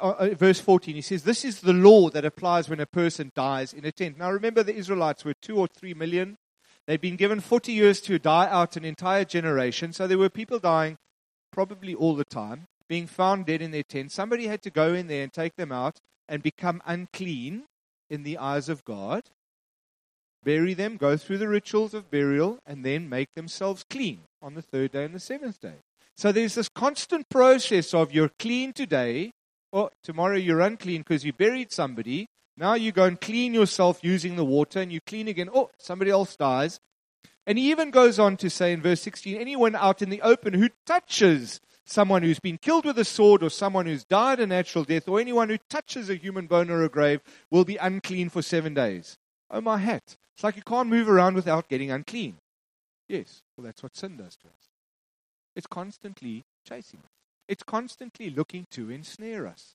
Uh, 0.00 0.10
uh, 0.10 0.28
verse 0.34 0.60
14, 0.60 0.94
he 0.94 1.02
says, 1.02 1.24
This 1.24 1.44
is 1.44 1.60
the 1.60 1.72
law 1.72 2.10
that 2.10 2.24
applies 2.24 2.68
when 2.68 2.80
a 2.80 2.86
person 2.86 3.32
dies 3.34 3.72
in 3.72 3.84
a 3.84 3.92
tent. 3.92 4.18
Now 4.18 4.30
remember, 4.30 4.62
the 4.62 4.74
Israelites 4.74 5.24
were 5.24 5.34
two 5.40 5.58
or 5.58 5.66
three 5.66 5.94
million. 5.94 6.36
They'd 6.86 7.00
been 7.00 7.16
given 7.16 7.40
40 7.40 7.72
years 7.72 8.00
to 8.02 8.18
die 8.18 8.48
out 8.48 8.76
an 8.76 8.84
entire 8.84 9.24
generation. 9.24 9.92
So 9.92 10.06
there 10.06 10.18
were 10.18 10.28
people 10.28 10.58
dying 10.58 10.96
probably 11.52 11.94
all 11.94 12.16
the 12.16 12.24
time, 12.24 12.66
being 12.88 13.06
found 13.06 13.46
dead 13.46 13.62
in 13.62 13.70
their 13.70 13.84
tent. 13.84 14.10
Somebody 14.10 14.46
had 14.46 14.62
to 14.62 14.70
go 14.70 14.94
in 14.94 15.06
there 15.06 15.22
and 15.22 15.32
take 15.32 15.54
them 15.56 15.70
out 15.70 15.98
and 16.28 16.42
become 16.42 16.82
unclean 16.86 17.64
in 18.10 18.24
the 18.24 18.38
eyes 18.38 18.68
of 18.68 18.84
God, 18.84 19.24
bury 20.42 20.74
them, 20.74 20.96
go 20.96 21.16
through 21.16 21.38
the 21.38 21.48
rituals 21.48 21.94
of 21.94 22.10
burial, 22.10 22.58
and 22.66 22.84
then 22.84 23.08
make 23.08 23.28
themselves 23.34 23.84
clean 23.88 24.20
on 24.40 24.54
the 24.54 24.62
third 24.62 24.92
day 24.92 25.04
and 25.04 25.14
the 25.14 25.20
seventh 25.20 25.60
day. 25.60 25.76
So 26.16 26.32
there's 26.32 26.56
this 26.56 26.68
constant 26.68 27.28
process 27.28 27.94
of 27.94 28.12
you're 28.12 28.30
clean 28.38 28.72
today, 28.72 29.32
oh, 29.72 29.90
tomorrow 30.02 30.36
you're 30.36 30.60
unclean 30.60 31.02
because 31.02 31.24
you 31.24 31.32
buried 31.32 31.72
somebody. 31.72 32.28
Now 32.56 32.74
you 32.74 32.92
go 32.92 33.04
and 33.04 33.20
clean 33.20 33.54
yourself 33.54 34.00
using 34.02 34.36
the 34.36 34.44
water 34.44 34.80
and 34.80 34.92
you 34.92 35.00
clean 35.00 35.28
again. 35.28 35.48
Oh, 35.52 35.70
somebody 35.78 36.10
else 36.10 36.36
dies. 36.36 36.80
And 37.46 37.58
he 37.58 37.70
even 37.70 37.90
goes 37.90 38.18
on 38.18 38.36
to 38.38 38.50
say 38.50 38.72
in 38.72 38.82
verse 38.82 39.00
16 39.00 39.36
anyone 39.36 39.74
out 39.74 40.02
in 40.02 40.10
the 40.10 40.22
open 40.22 40.54
who 40.54 40.68
touches 40.86 41.60
someone 41.84 42.22
who's 42.22 42.38
been 42.38 42.58
killed 42.58 42.84
with 42.84 42.98
a 42.98 43.04
sword 43.04 43.42
or 43.42 43.50
someone 43.50 43.86
who's 43.86 44.04
died 44.04 44.38
a 44.38 44.46
natural 44.46 44.84
death 44.84 45.08
or 45.08 45.18
anyone 45.18 45.48
who 45.48 45.58
touches 45.68 46.08
a 46.08 46.14
human 46.14 46.46
bone 46.46 46.70
or 46.70 46.84
a 46.84 46.88
grave 46.88 47.20
will 47.50 47.64
be 47.64 47.76
unclean 47.76 48.28
for 48.28 48.42
seven 48.42 48.74
days. 48.74 49.18
Oh, 49.50 49.60
my 49.60 49.78
hat. 49.78 50.16
It's 50.34 50.44
like 50.44 50.56
you 50.56 50.62
can't 50.62 50.88
move 50.88 51.08
around 51.08 51.34
without 51.34 51.68
getting 51.68 51.90
unclean. 51.90 52.36
Yes, 53.08 53.42
well, 53.56 53.64
that's 53.64 53.82
what 53.82 53.96
sin 53.96 54.16
does 54.16 54.36
to 54.36 54.46
us. 54.46 54.70
It's 55.54 55.66
constantly 55.66 56.44
chasing 56.66 57.00
us. 57.00 57.21
It's 57.48 57.62
constantly 57.62 58.30
looking 58.30 58.66
to 58.70 58.90
ensnare 58.90 59.46
us. 59.46 59.74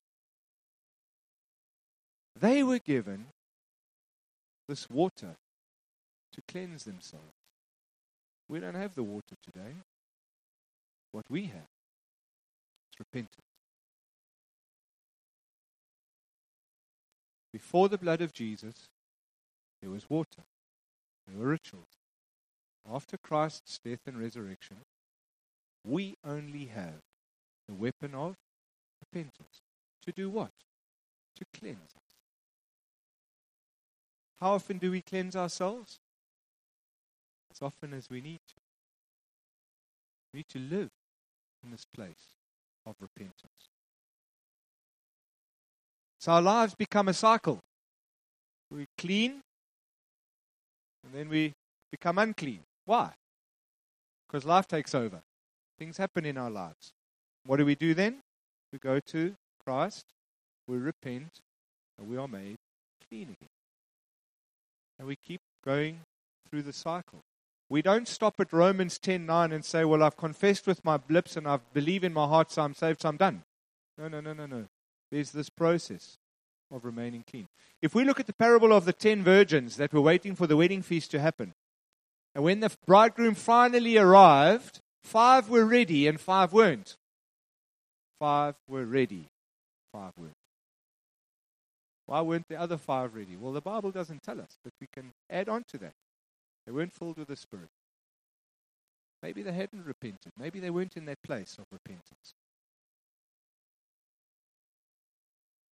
They 2.39 2.63
were 2.63 2.79
given 2.79 3.27
this 4.67 4.89
water 4.89 5.35
to 6.33 6.41
cleanse 6.47 6.83
themselves. 6.83 7.33
We 8.47 8.59
don't 8.59 8.75
have 8.75 8.95
the 8.95 9.03
water 9.03 9.35
today. 9.43 9.75
What 11.11 11.25
we 11.29 11.45
have 11.45 11.69
is 12.91 12.99
repentance. 12.99 13.41
Before 17.51 17.89
the 17.89 17.97
blood 17.97 18.21
of 18.21 18.33
Jesus, 18.33 18.87
there 19.81 19.89
was 19.89 20.09
water, 20.09 20.43
there 21.27 21.37
were 21.37 21.47
rituals. 21.47 21.85
After 22.89 23.17
Christ's 23.17 23.79
death 23.83 24.01
and 24.05 24.19
resurrection, 24.19 24.77
we 25.83 26.15
only 26.23 26.65
have 26.65 27.01
the 27.67 27.73
weapon 27.75 28.13
of 28.15 28.35
repentance. 29.01 29.61
To 30.05 30.11
do 30.11 30.29
what? 30.29 30.51
To 31.37 31.45
cleanse 31.53 31.93
us. 31.95 32.15
How 34.39 34.53
often 34.53 34.77
do 34.77 34.91
we 34.91 35.01
cleanse 35.01 35.35
ourselves? 35.35 35.99
As 37.51 37.61
often 37.61 37.93
as 37.93 38.09
we 38.09 38.21
need 38.21 38.39
to. 38.47 38.55
We 40.33 40.39
need 40.39 40.49
to 40.49 40.59
live 40.59 40.89
in 41.63 41.71
this 41.71 41.85
place 41.85 42.35
of 42.85 42.95
repentance. 43.01 43.69
So 46.19 46.33
our 46.33 46.41
lives 46.41 46.75
become 46.75 47.07
a 47.07 47.13
cycle. 47.13 47.59
We 48.69 48.85
clean, 48.97 49.41
and 51.03 51.13
then 51.13 51.29
we 51.29 51.53
become 51.91 52.17
unclean. 52.17 52.59
Why? 52.85 53.11
Because 54.27 54.45
life 54.45 54.67
takes 54.67 54.93
over. 54.93 55.21
Things 55.79 55.97
happen 55.97 56.25
in 56.25 56.37
our 56.37 56.49
lives. 56.49 56.91
What 57.47 57.57
do 57.57 57.65
we 57.65 57.75
do 57.75 57.93
then? 57.93 58.19
We 58.73 58.79
go 58.79 58.99
to 58.99 59.35
Christ, 59.65 60.05
we 60.67 60.77
repent, 60.77 61.39
and 61.97 62.09
we 62.09 62.17
are 62.17 62.27
made 62.27 62.57
clean 63.09 63.23
again. 63.23 63.49
And 64.99 65.07
we 65.07 65.15
keep 65.15 65.39
going 65.63 66.01
through 66.49 66.63
the 66.63 66.73
cycle. 66.73 67.19
We 67.69 67.81
don't 67.81 68.07
stop 68.07 68.39
at 68.41 68.51
Romans 68.51 68.99
10:9 68.99 69.53
and 69.53 69.63
say, 69.63 69.85
"Well, 69.85 70.03
I've 70.03 70.17
confessed 70.17 70.67
with 70.67 70.83
my 70.83 70.99
lips 71.07 71.37
and 71.37 71.47
I 71.47 71.57
believe 71.57 72.03
in 72.03 72.13
my 72.13 72.27
heart, 72.27 72.51
so 72.51 72.63
I'm 72.63 72.73
saved, 72.73 73.01
so 73.01 73.09
I'm 73.09 73.17
done." 73.17 73.43
No, 73.97 74.09
no, 74.09 74.19
no, 74.19 74.33
no, 74.33 74.45
no. 74.45 74.67
There's 75.09 75.31
this 75.31 75.49
process 75.49 76.17
of 76.69 76.83
remaining 76.83 77.23
clean. 77.23 77.47
If 77.81 77.95
we 77.95 78.03
look 78.03 78.19
at 78.19 78.27
the 78.27 78.33
parable 78.33 78.73
of 78.73 78.83
the 78.83 78.93
ten 78.93 79.23
virgins 79.23 79.77
that 79.77 79.93
were 79.93 80.01
waiting 80.01 80.35
for 80.35 80.47
the 80.47 80.57
wedding 80.57 80.81
feast 80.81 81.11
to 81.11 81.19
happen, 81.19 81.53
and 82.35 82.43
when 82.43 82.59
the 82.59 82.75
bridegroom 82.85 83.35
finally 83.35 83.97
arrived, 83.97 84.81
five 85.01 85.49
were 85.49 85.65
ready 85.65 86.07
and 86.07 86.19
five 86.19 86.51
weren't. 86.51 86.97
Five 88.19 88.55
were 88.67 88.85
ready, 88.85 89.27
five 89.91 90.13
weren't. 90.17 90.33
Why 92.07 92.21
weren't 92.21 92.47
the 92.47 92.59
other 92.59 92.77
five 92.77 93.13
ready? 93.13 93.35
Well, 93.35 93.51
the 93.51 93.61
Bible 93.61 93.91
doesn't 93.91 94.23
tell 94.23 94.39
us, 94.39 94.57
but 94.63 94.73
we 94.79 94.87
can 94.91 95.11
add 95.29 95.49
on 95.49 95.63
to 95.69 95.77
that. 95.79 95.93
They 96.65 96.71
weren't 96.71 96.93
filled 96.93 97.17
with 97.17 97.27
the 97.27 97.35
Spirit. 97.35 97.69
Maybe 99.21 99.41
they 99.41 99.51
hadn't 99.51 99.85
repented. 99.85 100.31
Maybe 100.37 100.59
they 100.59 100.69
weren't 100.69 100.95
in 100.95 101.05
that 101.05 101.21
place 101.21 101.57
of 101.59 101.65
repentance. 101.71 102.33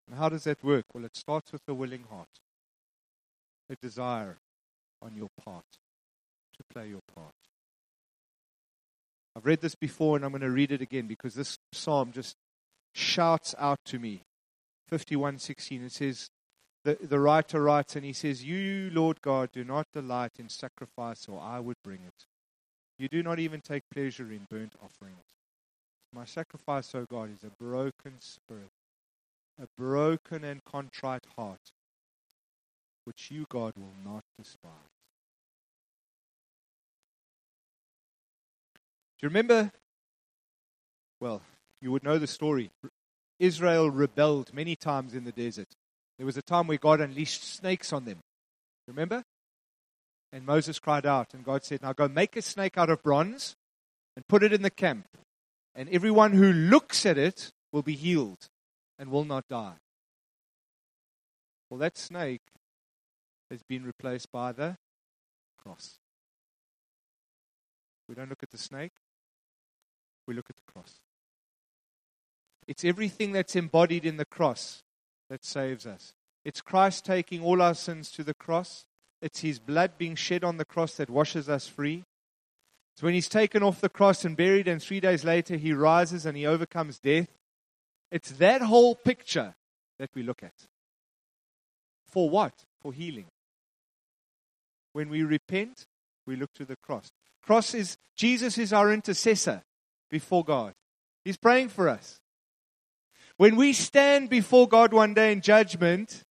And 0.09 0.19
how 0.19 0.29
does 0.29 0.45
that 0.45 0.63
work? 0.63 0.87
Well, 0.93 1.05
it 1.05 1.17
starts 1.17 1.53
with 1.53 1.63
a 1.69 1.75
willing 1.75 2.05
heart, 2.11 2.41
a 3.71 3.77
desire 3.77 4.37
on 5.01 5.15
your 5.17 5.29
part 5.45 5.65
to 6.57 6.65
play 6.73 6.89
your 6.89 7.01
part. 7.15 7.35
I've 9.37 9.47
read 9.47 9.61
this 9.61 9.75
before 9.75 10.17
and 10.17 10.25
I'm 10.25 10.31
going 10.31 10.43
to 10.43 10.51
read 10.51 10.73
it 10.73 10.81
again 10.81 11.07
because 11.07 11.35
this 11.35 11.59
psalm 11.73 12.13
just 12.13 12.37
shouts 12.93 13.55
out 13.59 13.79
to 13.87 13.99
me. 13.99 14.23
51:16 14.93 15.87
it 15.87 15.93
says 15.93 16.29
the, 16.85 16.99
the 17.01 17.19
writer 17.19 17.63
writes 17.63 17.97
and 17.97 18.05
he 18.05 18.13
says 18.13 18.45
you 18.45 18.91
Lord 18.93 19.23
God 19.23 19.51
do 19.53 19.65
not 19.65 19.87
delight 19.93 20.33
in 20.39 20.49
sacrifice 20.49 21.27
or 21.29 21.41
I 21.41 21.59
would 21.61 21.77
bring 21.83 22.01
it. 22.07 22.27
You 22.99 23.09
do 23.09 23.23
not 23.23 23.39
even 23.39 23.61
take 23.61 23.83
pleasure 23.91 24.31
in 24.31 24.47
burnt 24.49 24.75
offerings. 24.83 25.25
My 26.13 26.25
sacrifice, 26.25 26.95
O 26.95 27.07
God, 27.11 27.31
is 27.33 27.43
a 27.43 27.51
broken 27.61 28.21
spirit, 28.21 28.71
a 29.61 29.67
broken 29.77 30.45
and 30.45 30.63
contrite 30.65 31.27
heart, 31.37 31.73
which 33.05 33.33
you, 33.33 33.47
God, 33.49 33.73
will 33.77 33.97
not 34.05 34.23
despise. 34.39 34.94
You 39.23 39.29
remember? 39.29 39.73
Well, 41.21 41.43
you 41.81 41.91
would 41.93 42.03
know 42.03 42.19
the 42.19 42.27
story. 42.27 42.71
Israel 43.39 43.91
rebelled 43.91 44.53
many 44.55 44.77
times 44.77 45.15
in 45.15 45.25
the 45.25 45.33
desert. 45.33 45.69
There 46.19 46.27
was 46.27 46.37
a 46.37 46.43
time 46.43 46.67
where 46.67 46.79
God 46.79 47.01
unleashed 47.01 47.43
snakes 47.43 47.93
on 47.93 48.05
them. 48.05 48.19
Remember? 48.87 49.25
And 50.33 50.45
Moses 50.45 50.79
cried 50.79 51.07
out, 51.07 51.35
and 51.35 51.45
God 51.45 51.65
said, 51.65 51.83
Now 51.83 51.93
go 51.93 52.09
make 52.09 52.37
a 52.37 52.43
snake 52.43 52.77
out 52.77 52.91
of 52.91 53.03
bronze 53.03 53.57
and 54.17 54.27
put 54.27 54.43
it 54.43 54.53
in 54.53 54.63
the 54.63 54.71
camp. 54.71 55.07
And 55.75 55.89
everyone 55.89 56.33
who 56.33 56.53
looks 56.53 57.05
at 57.07 57.19
it 57.19 57.53
will 57.73 57.83
be 57.83 57.95
healed 57.95 58.49
and 58.99 59.11
will 59.11 59.25
not 59.25 59.49
die. 59.49 59.75
Well, 61.69 61.79
that 61.79 61.99
snake 61.99 62.43
has 63.51 63.63
been 63.63 63.85
replaced 63.85 64.31
by 64.31 64.53
the 64.53 64.77
cross. 65.59 65.99
We 68.09 68.15
don't 68.15 68.29
look 68.29 68.43
at 68.43 68.51
the 68.51 68.59
snake, 68.59 68.93
we 70.27 70.35
look 70.35 70.51
at 70.51 70.57
the 70.57 70.73
cross. 70.73 71.01
It's 72.67 72.85
everything 72.85 73.33
that's 73.33 73.57
embodied 73.57 74.05
in 74.05 74.17
the 74.17 74.25
cross 74.25 74.83
that 75.29 75.45
saves 75.45 75.87
us. 75.87 76.15
It's 76.45 76.61
Christ 76.61 77.05
taking 77.05 77.43
all 77.43 77.63
our 77.63 77.75
sins 77.75 78.11
to 78.13 78.25
the 78.25 78.35
cross. 78.35 78.87
It's 79.23 79.41
His 79.41 79.59
blood 79.59 79.93
being 79.99 80.15
shed 80.15 80.45
on 80.45 80.57
the 80.57 80.65
cross 80.65 80.95
that 80.97 81.11
washes 81.11 81.49
us 81.49 81.67
free. 81.67 82.05
It's 82.95 83.03
when 83.03 83.15
He's 83.15 83.29
taken 83.29 83.63
off 83.63 83.81
the 83.81 83.89
cross 83.89 84.25
and 84.25 84.37
buried, 84.37 84.69
and 84.69 84.83
three 84.83 85.01
days 85.01 85.25
later 85.25 85.57
He 85.57 85.73
rises 85.73 86.27
and 86.27 86.37
He 86.37 86.47
overcomes 86.47 86.99
death. 86.99 87.29
It's 88.11 88.31
that 88.33 88.63
whole 88.63 88.95
picture 88.95 89.55
that 89.99 90.11
we 90.15 90.23
look 90.23 90.43
at. 90.43 90.55
For 92.07 92.31
what? 92.31 92.53
For 92.81 92.93
healing. 92.93 93.27
When 94.93 95.09
we 95.09 95.23
repent, 95.23 95.87
we 96.27 96.37
look 96.37 96.53
to 96.55 96.65
the 96.65 96.77
cross. 96.77 97.11
Cross 97.43 97.75
is 97.75 97.97
Jesus 98.17 98.57
is 98.59 98.73
our 98.73 98.93
intercessor 98.93 99.63
before 100.11 100.45
God. 100.45 100.75
He's 101.25 101.37
praying 101.37 101.71
for 101.71 101.89
us. 101.89 102.21
When 103.37 103.57
we 103.57 103.73
stand 103.73 104.31
before 104.31 104.69
God 104.69 104.93
one 104.93 105.15
day 105.15 105.33
in 105.33 105.41
judgment, 105.41 106.23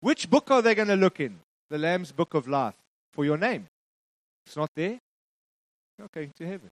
which 0.00 0.30
book 0.30 0.50
are 0.50 0.62
they 0.62 0.74
going 0.74 0.88
to 0.88 0.96
look 0.96 1.20
in? 1.20 1.40
The 1.68 1.78
Lamb's 1.78 2.12
book 2.12 2.34
of 2.34 2.48
life 2.48 2.74
for 3.12 3.24
your 3.24 3.36
name. 3.36 3.66
It's 4.46 4.56
not 4.56 4.70
there. 4.74 4.98
You're 5.98 6.08
going 6.12 6.32
to 6.38 6.46
heaven. 6.46 6.70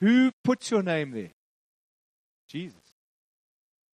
Who 0.00 0.32
puts 0.44 0.70
your 0.70 0.82
name 0.82 1.12
there? 1.12 1.30
Jesus. 2.48 2.74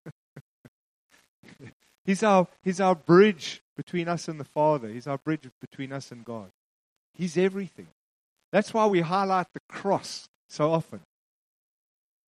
he's, 2.04 2.22
our, 2.22 2.48
he's 2.64 2.80
our 2.80 2.94
bridge 2.94 3.62
between 3.76 4.08
us 4.08 4.28
and 4.28 4.40
the 4.40 4.44
Father. 4.44 4.88
He's 4.88 5.06
our 5.06 5.18
bridge 5.18 5.48
between 5.60 5.92
us 5.92 6.10
and 6.10 6.24
God. 6.24 6.50
He's 7.14 7.36
everything. 7.36 7.88
That's 8.52 8.74
why 8.74 8.86
we 8.86 9.00
highlight 9.00 9.46
the 9.54 9.60
cross 9.68 10.28
so 10.48 10.72
often. 10.72 11.00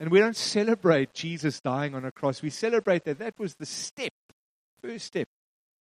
And 0.01 0.11
we 0.11 0.19
don't 0.19 0.37
celebrate 0.37 1.15
Jesus 1.15 1.61
dying 1.61 1.95
on 1.95 2.05
a 2.05 2.11
cross. 2.11 2.43
We 2.43 2.51
celebrate 2.51 3.05
that 3.05 3.19
that 3.19 3.39
was 3.39 3.55
the 3.55 3.67
step, 3.67 4.13
first 4.83 5.07
step, 5.07 5.29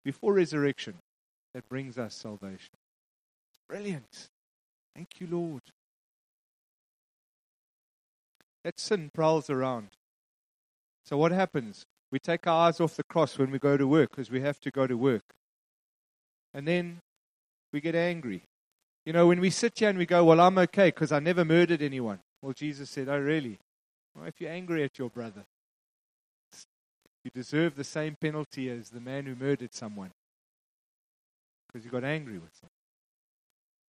before 0.04 0.34
resurrection, 0.34 0.96
that 1.54 1.68
brings 1.70 1.98
us 1.98 2.14
salvation. 2.14 2.76
Brilliant. 3.70 4.30
Thank 4.94 5.20
you, 5.20 5.28
Lord. 5.28 5.62
That 8.64 8.80
sin 8.80 9.10
prowls 9.14 9.50
around. 9.50 9.90
So, 11.06 11.18
what 11.18 11.32
happens? 11.32 11.86
We 12.12 12.20
take 12.20 12.46
our 12.46 12.68
eyes 12.68 12.80
off 12.80 12.96
the 12.96 13.04
cross 13.04 13.38
when 13.38 13.50
we 13.50 13.60
go 13.60 13.76
to 13.76 13.88
work 13.88 14.12
because 14.12 14.30
we 14.30 14.42
have 14.42 14.60
to 14.62 14.72
go 14.72 14.86
to 14.86 14.96
work. 14.96 15.24
And 16.54 16.68
then 16.68 17.00
we 17.72 17.82
get 17.82 17.96
angry. 17.96 18.44
You 19.06 19.14
know, 19.14 19.28
when 19.28 19.42
we 19.42 19.50
sit 19.50 19.78
here 19.80 19.90
and 19.90 19.98
we 19.98 20.06
go, 20.06 20.24
Well, 20.24 20.40
I'm 20.40 20.58
okay 20.60 20.88
because 20.88 21.12
I 21.12 21.20
never 21.20 21.44
murdered 21.44 21.82
anyone. 21.82 22.20
Well, 22.42 22.54
Jesus 22.54 22.90
said, 22.90 23.10
Oh, 23.10 23.20
really? 23.20 23.60
Well, 24.16 24.26
if 24.26 24.40
you're 24.40 24.52
angry 24.52 24.84
at 24.84 24.98
your 24.98 25.10
brother, 25.10 25.44
you 27.24 27.32
deserve 27.34 27.76
the 27.76 27.84
same 27.84 28.16
penalty 28.20 28.70
as 28.70 28.90
the 28.90 29.00
man 29.00 29.26
who 29.26 29.36
murdered 29.36 29.74
someone 29.74 30.12
because 31.68 31.86
you 31.86 31.92
got 31.92 32.04
angry 32.04 32.38
with 32.38 32.62
him. 32.62 32.70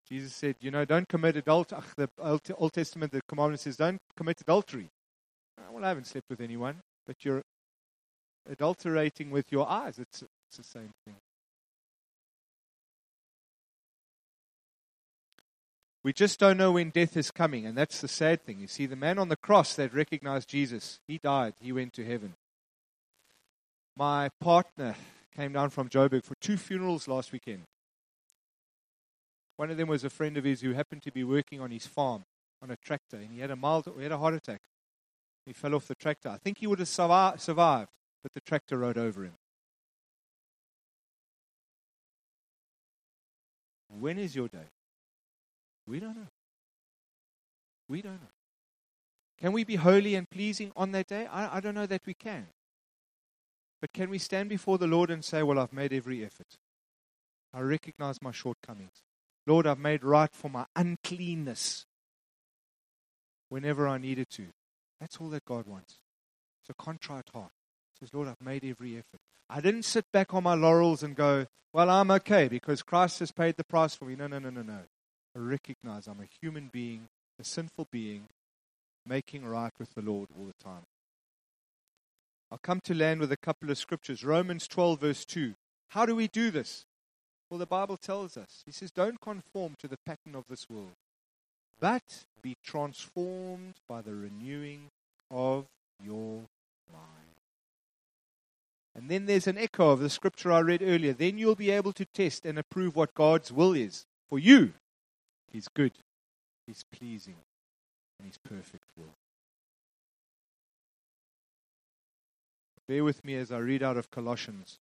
Jesus 0.07 0.33
said, 0.33 0.55
You 0.59 0.71
know, 0.71 0.85
don't 0.85 1.07
commit 1.07 1.35
adultery. 1.35 1.79
The 1.95 2.09
Old 2.57 2.73
Testament, 2.73 3.11
the 3.11 3.21
commandment 3.27 3.59
says, 3.59 3.77
Don't 3.77 3.99
commit 4.15 4.41
adultery. 4.41 4.89
Ah, 5.59 5.71
well, 5.71 5.85
I 5.85 5.89
haven't 5.89 6.07
slept 6.07 6.29
with 6.29 6.41
anyone, 6.41 6.81
but 7.05 7.23
you're 7.23 7.41
adulterating 8.49 9.31
with 9.31 9.51
your 9.51 9.69
eyes. 9.69 9.99
It's, 9.99 10.23
it's 10.23 10.57
the 10.57 10.63
same 10.63 10.91
thing. 11.05 11.15
We 16.03 16.11
just 16.11 16.37
don't 16.37 16.57
know 16.57 16.73
when 16.73 16.89
death 16.89 17.15
is 17.15 17.31
coming, 17.31 17.65
and 17.65 17.77
that's 17.77 18.01
the 18.01 18.09
sad 18.09 18.43
thing. 18.43 18.59
You 18.59 18.67
see, 18.67 18.85
the 18.85 18.95
man 18.97 19.17
on 19.17 19.29
the 19.29 19.37
cross 19.37 19.73
that 19.75 19.93
recognized 19.93 20.49
Jesus, 20.49 20.99
he 21.07 21.17
died, 21.17 21.53
he 21.61 21.71
went 21.71 21.93
to 21.93 22.03
heaven. 22.05 22.35
My 23.95 24.29
partner 24.41 24.95
came 25.33 25.53
down 25.53 25.69
from 25.69 25.87
Joburg 25.87 26.25
for 26.25 26.35
two 26.41 26.57
funerals 26.57 27.07
last 27.07 27.31
weekend. 27.31 27.63
One 29.55 29.71
of 29.71 29.77
them 29.77 29.87
was 29.87 30.03
a 30.03 30.09
friend 30.09 30.35
of 30.35 30.43
his 30.43 30.59
who 30.61 30.73
happened 30.73 31.03
to 31.03 31.11
be 31.11 31.23
working 31.23 31.61
on 31.61 31.71
his 31.71 31.87
farm 31.87 32.25
on 32.61 32.69
a 32.69 32.75
tractor, 32.75 33.17
and 33.17 33.31
he 33.31 33.39
had 33.39 33.51
a 33.51 33.55
mild, 33.55 33.87
he 33.95 34.03
had 34.03 34.11
a 34.11 34.17
heart 34.17 34.33
attack. 34.33 34.61
He 35.45 35.53
fell 35.53 35.75
off 35.75 35.87
the 35.87 35.95
tractor. 35.95 36.29
I 36.29 36.37
think 36.37 36.57
he 36.57 36.67
would 36.67 36.79
have 36.79 36.87
survived, 36.87 37.47
but 37.47 38.33
the 38.33 38.41
tractor 38.41 38.77
rode 38.77 38.97
over 38.97 39.23
him. 39.23 39.33
When 43.87 44.17
is 44.17 44.35
your 44.35 44.47
day? 44.47 44.67
We 45.87 45.99
don't 45.99 46.15
know. 46.15 46.27
We 47.89 48.01
don't 48.01 48.13
know. 48.21 48.31
Can 49.39 49.51
we 49.51 49.63
be 49.63 49.75
holy 49.75 50.15
and 50.15 50.29
pleasing 50.29 50.71
on 50.75 50.91
that 50.93 51.07
day? 51.07 51.25
I, 51.25 51.57
I 51.57 51.59
don't 51.59 51.75
know 51.75 51.85
that 51.85 52.05
we 52.05 52.13
can. 52.13 52.47
But 53.81 53.91
can 53.91 54.09
we 54.09 54.17
stand 54.17 54.47
before 54.47 54.77
the 54.77 54.87
Lord 54.87 55.11
and 55.11 55.25
say, 55.25 55.43
Well, 55.43 55.59
I've 55.59 55.73
made 55.73 55.91
every 55.91 56.23
effort. 56.23 56.57
I 57.53 57.59
recognize 57.59 58.21
my 58.21 58.31
shortcomings. 58.31 59.03
Lord, 59.45 59.67
I've 59.67 59.79
made 59.79 60.03
right 60.03 60.33
for 60.33 60.49
my 60.49 60.65
uncleanness 60.75 61.85
whenever 63.49 63.87
I 63.87 63.97
needed 63.97 64.29
to. 64.31 64.45
That's 65.01 65.17
all 65.17 65.29
that 65.29 65.45
God 65.45 65.67
wants. 65.67 65.95
It's 66.61 66.69
a 66.69 66.81
contrite 66.81 67.29
heart. 67.33 67.51
It 67.93 67.99
says, 67.99 68.13
Lord, 68.13 68.29
I've 68.29 68.41
made 68.41 68.63
every 68.63 68.97
effort. 68.97 69.19
I 69.49 69.59
didn't 69.59 69.83
sit 69.83 70.05
back 70.13 70.33
on 70.33 70.43
my 70.43 70.55
laurels 70.55 71.03
and 71.03 71.15
go, 71.15 71.47
Well, 71.73 71.89
I'm 71.89 72.09
okay 72.11 72.47
because 72.47 72.81
Christ 72.81 73.19
has 73.19 73.31
paid 73.31 73.57
the 73.57 73.65
price 73.65 73.93
for 73.95 74.05
me. 74.05 74.15
No, 74.15 74.27
no, 74.27 74.39
no, 74.39 74.49
no, 74.49 74.61
no. 74.61 74.79
I 75.35 75.39
recognize 75.39 76.07
I'm 76.07 76.21
a 76.21 76.29
human 76.41 76.69
being, 76.71 77.07
a 77.39 77.43
sinful 77.43 77.87
being, 77.91 78.25
making 79.05 79.45
right 79.45 79.71
with 79.79 79.93
the 79.95 80.01
Lord 80.01 80.29
all 80.37 80.45
the 80.45 80.63
time. 80.63 80.83
I'll 82.51 82.59
come 82.59 82.81
to 82.81 82.93
land 82.93 83.19
with 83.19 83.31
a 83.31 83.37
couple 83.37 83.71
of 83.71 83.77
scriptures. 83.79 84.23
Romans 84.23 84.67
12, 84.67 84.99
verse 84.99 85.25
2. 85.25 85.55
How 85.89 86.05
do 86.05 86.15
we 86.15 86.27
do 86.27 86.51
this? 86.51 86.85
Well, 87.49 87.57
the 87.57 87.65
Bible 87.65 87.97
tells 87.97 88.37
us. 88.37 88.61
He 88.65 88.71
says, 88.71 88.91
Don't 88.91 89.19
conform 89.19 89.75
to 89.79 89.87
the 89.87 89.97
pattern 90.05 90.35
of 90.35 90.45
this 90.47 90.69
world, 90.69 90.93
but 91.79 92.25
be 92.43 92.55
transformed 92.63 93.75
by 93.89 94.01
the 94.01 94.13
renewing 94.13 94.89
of 95.31 95.65
your 96.03 96.43
mind. 96.91 97.33
And 98.95 99.09
then 99.09 99.25
there's 99.25 99.47
an 99.47 99.57
echo 99.57 99.89
of 99.89 99.99
the 99.99 100.09
scripture 100.09 100.51
I 100.51 100.59
read 100.59 100.83
earlier. 100.83 101.13
Then 101.13 101.39
you'll 101.39 101.55
be 101.55 101.71
able 101.71 101.93
to 101.93 102.05
test 102.05 102.45
and 102.45 102.59
approve 102.59 102.95
what 102.95 103.15
God's 103.15 103.51
will 103.51 103.73
is 103.73 104.05
for 104.29 104.37
you 104.37 104.73
He's 105.53 105.67
good, 105.67 105.93
He's 106.67 106.83
pleasing, 106.91 107.37
and 108.19 108.27
His 108.27 108.37
perfect 108.37 108.85
will. 108.97 109.13
Bear 112.87 113.03
with 113.03 113.23
me 113.23 113.35
as 113.35 113.51
I 113.51 113.59
read 113.59 113.81
out 113.81 113.95
of 113.95 114.11
Colossians. 114.11 114.79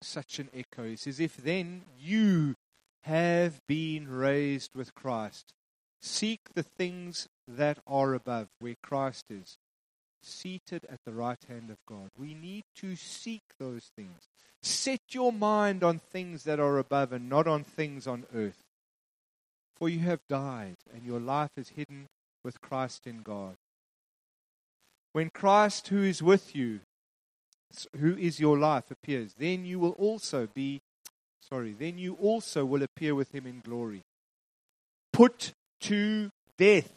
Such 0.00 0.38
an 0.38 0.50
echo. 0.54 0.84
He 0.84 0.96
says, 0.96 1.18
If 1.18 1.36
then 1.36 1.82
you 1.98 2.54
have 3.02 3.60
been 3.66 4.08
raised 4.08 4.74
with 4.74 4.94
Christ, 4.94 5.52
seek 6.00 6.40
the 6.54 6.62
things 6.62 7.26
that 7.48 7.78
are 7.86 8.14
above, 8.14 8.48
where 8.60 8.76
Christ 8.82 9.24
is, 9.30 9.56
seated 10.22 10.86
at 10.90 11.00
the 11.04 11.12
right 11.12 11.42
hand 11.48 11.70
of 11.70 11.78
God. 11.86 12.10
We 12.18 12.34
need 12.34 12.64
to 12.76 12.96
seek 12.96 13.42
those 13.58 13.90
things. 13.96 14.28
Set 14.62 15.00
your 15.10 15.32
mind 15.32 15.82
on 15.82 15.98
things 15.98 16.44
that 16.44 16.60
are 16.60 16.78
above 16.78 17.12
and 17.12 17.28
not 17.28 17.46
on 17.46 17.64
things 17.64 18.06
on 18.06 18.24
earth. 18.34 18.63
For 19.76 19.88
you 19.88 20.00
have 20.00 20.20
died, 20.28 20.76
and 20.92 21.04
your 21.04 21.20
life 21.20 21.50
is 21.56 21.70
hidden 21.70 22.06
with 22.44 22.60
Christ 22.60 23.06
in 23.06 23.22
God. 23.22 23.56
When 25.12 25.30
Christ, 25.30 25.88
who 25.88 26.02
is 26.02 26.22
with 26.22 26.54
you, 26.54 26.80
who 27.98 28.16
is 28.16 28.38
your 28.38 28.58
life, 28.58 28.90
appears, 28.90 29.34
then 29.38 29.64
you 29.64 29.78
will 29.78 29.92
also 29.92 30.48
be, 30.54 30.80
sorry, 31.40 31.72
then 31.72 31.98
you 31.98 32.14
also 32.14 32.64
will 32.64 32.82
appear 32.82 33.14
with 33.14 33.34
him 33.34 33.46
in 33.46 33.60
glory. 33.60 34.02
Put 35.12 35.52
to 35.82 36.30
death, 36.56 36.92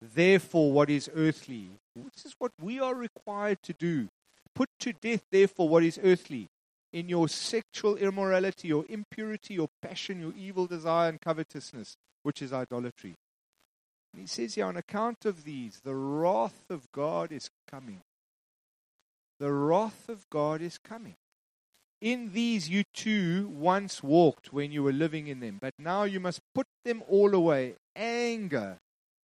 therefore, 0.00 0.72
what 0.72 0.90
is 0.90 1.10
earthly. 1.14 1.68
This 1.94 2.26
is 2.26 2.34
what 2.38 2.52
we 2.60 2.80
are 2.80 2.94
required 2.94 3.58
to 3.64 3.72
do. 3.72 4.08
Put 4.54 4.68
to 4.80 4.92
death, 4.92 5.22
therefore, 5.30 5.68
what 5.68 5.84
is 5.84 6.00
earthly 6.02 6.48
in 6.92 7.08
your 7.08 7.28
sexual 7.28 7.96
immorality, 7.96 8.68
your 8.68 8.84
impurity, 8.88 9.54
your 9.54 9.68
passion, 9.82 10.20
your 10.20 10.32
evil 10.36 10.66
desire, 10.66 11.08
and 11.08 11.20
covetousness, 11.20 11.96
which 12.22 12.40
is 12.42 12.52
idolatry. 12.52 13.14
And 14.12 14.22
he 14.22 14.26
says 14.26 14.54
here, 14.54 14.66
on 14.66 14.76
account 14.76 15.24
of 15.24 15.44
these, 15.44 15.80
the 15.84 15.94
wrath 15.94 16.64
of 16.70 16.90
God 16.92 17.30
is 17.30 17.50
coming. 17.70 18.00
The 19.38 19.52
wrath 19.52 20.08
of 20.08 20.28
God 20.30 20.62
is 20.62 20.78
coming. 20.78 21.14
In 22.00 22.32
these 22.32 22.68
you 22.68 22.84
too 22.94 23.48
once 23.52 24.02
walked 24.02 24.52
when 24.52 24.72
you 24.72 24.82
were 24.82 24.92
living 24.92 25.26
in 25.26 25.40
them, 25.40 25.58
but 25.60 25.74
now 25.78 26.04
you 26.04 26.20
must 26.20 26.40
put 26.54 26.66
them 26.84 27.02
all 27.08 27.34
away 27.34 27.74
anger, 27.96 28.78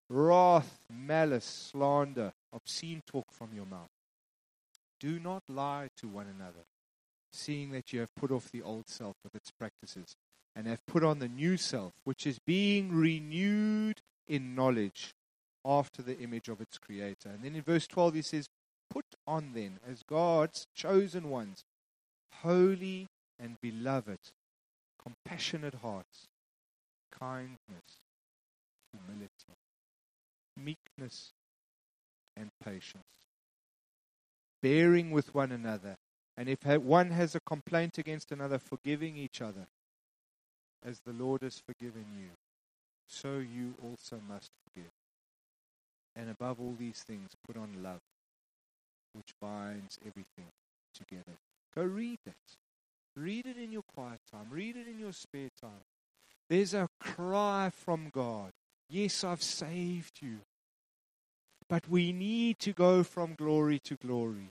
wrath, 0.09 0.79
malice, 0.91 1.71
slander, 1.71 2.33
obscene 2.51 3.01
talk 3.05 3.31
from 3.31 3.49
your 3.53 3.65
mouth. 3.65 3.89
Do 4.99 5.19
not 5.19 5.43
lie 5.47 5.89
to 5.97 6.07
one 6.07 6.27
another 6.27 6.65
seeing 7.33 7.71
that 7.71 7.91
you 7.91 7.99
have 7.99 8.15
put 8.15 8.31
off 8.31 8.51
the 8.51 8.61
old 8.61 8.87
self 8.87 9.15
with 9.23 9.35
its 9.35 9.51
practices 9.51 10.15
and 10.55 10.67
have 10.67 10.85
put 10.85 11.03
on 11.03 11.19
the 11.19 11.27
new 11.27 11.57
self, 11.57 11.93
which 12.03 12.27
is 12.27 12.39
being 12.45 12.91
renewed 12.91 14.01
in 14.27 14.55
knowledge 14.55 15.13
after 15.65 16.01
the 16.01 16.19
image 16.19 16.47
of 16.47 16.61
its 16.61 16.77
creator. 16.77 17.29
And 17.29 17.43
then 17.43 17.55
in 17.55 17.61
verse 17.63 17.87
12 17.87 18.13
he 18.15 18.21
says, 18.21 18.47
Put 18.89 19.05
on 19.25 19.51
then 19.53 19.79
as 19.89 20.03
God's 20.03 20.67
chosen 20.75 21.29
ones, 21.29 21.63
holy 22.41 23.07
and 23.39 23.57
beloved, 23.61 24.19
compassionate 25.01 25.75
hearts, 25.75 26.27
kindness, 27.11 27.99
humility, 28.91 29.57
meekness, 30.55 31.31
and 32.37 32.49
patience, 32.63 33.03
bearing 34.61 35.11
with 35.11 35.33
one 35.33 35.51
another 35.51 35.97
and 36.37 36.49
if 36.49 36.65
one 36.65 37.11
has 37.11 37.35
a 37.35 37.39
complaint 37.39 37.97
against 37.97 38.31
another, 38.31 38.57
forgiving 38.57 39.15
each 39.17 39.41
other, 39.41 39.67
as 40.85 40.99
the 41.05 41.13
Lord 41.13 41.43
has 41.43 41.61
forgiven 41.65 42.05
you, 42.17 42.29
so 43.07 43.37
you 43.37 43.75
also 43.81 44.19
must 44.27 44.49
forgive. 44.67 44.91
And 46.15 46.29
above 46.29 46.59
all 46.59 46.75
these 46.77 47.03
things, 47.03 47.31
put 47.45 47.57
on 47.57 47.83
love, 47.83 48.01
which 49.13 49.33
binds 49.41 49.99
everything 50.01 50.51
together. 50.93 51.37
Go 51.75 51.83
read 51.83 52.19
that. 52.25 52.35
Read 53.15 53.45
it 53.45 53.57
in 53.57 53.71
your 53.71 53.83
quiet 53.83 54.19
time. 54.31 54.47
Read 54.49 54.75
it 54.75 54.87
in 54.87 54.99
your 54.99 55.13
spare 55.13 55.49
time. 55.61 55.85
There's 56.49 56.73
a 56.73 56.89
cry 56.99 57.71
from 57.71 58.09
God. 58.11 58.51
Yes, 58.89 59.23
I've 59.23 59.43
saved 59.43 60.19
you. 60.21 60.39
But 61.69 61.87
we 61.87 62.11
need 62.11 62.59
to 62.59 62.73
go 62.73 63.03
from 63.03 63.35
glory 63.35 63.79
to 63.85 63.95
glory. 63.95 64.49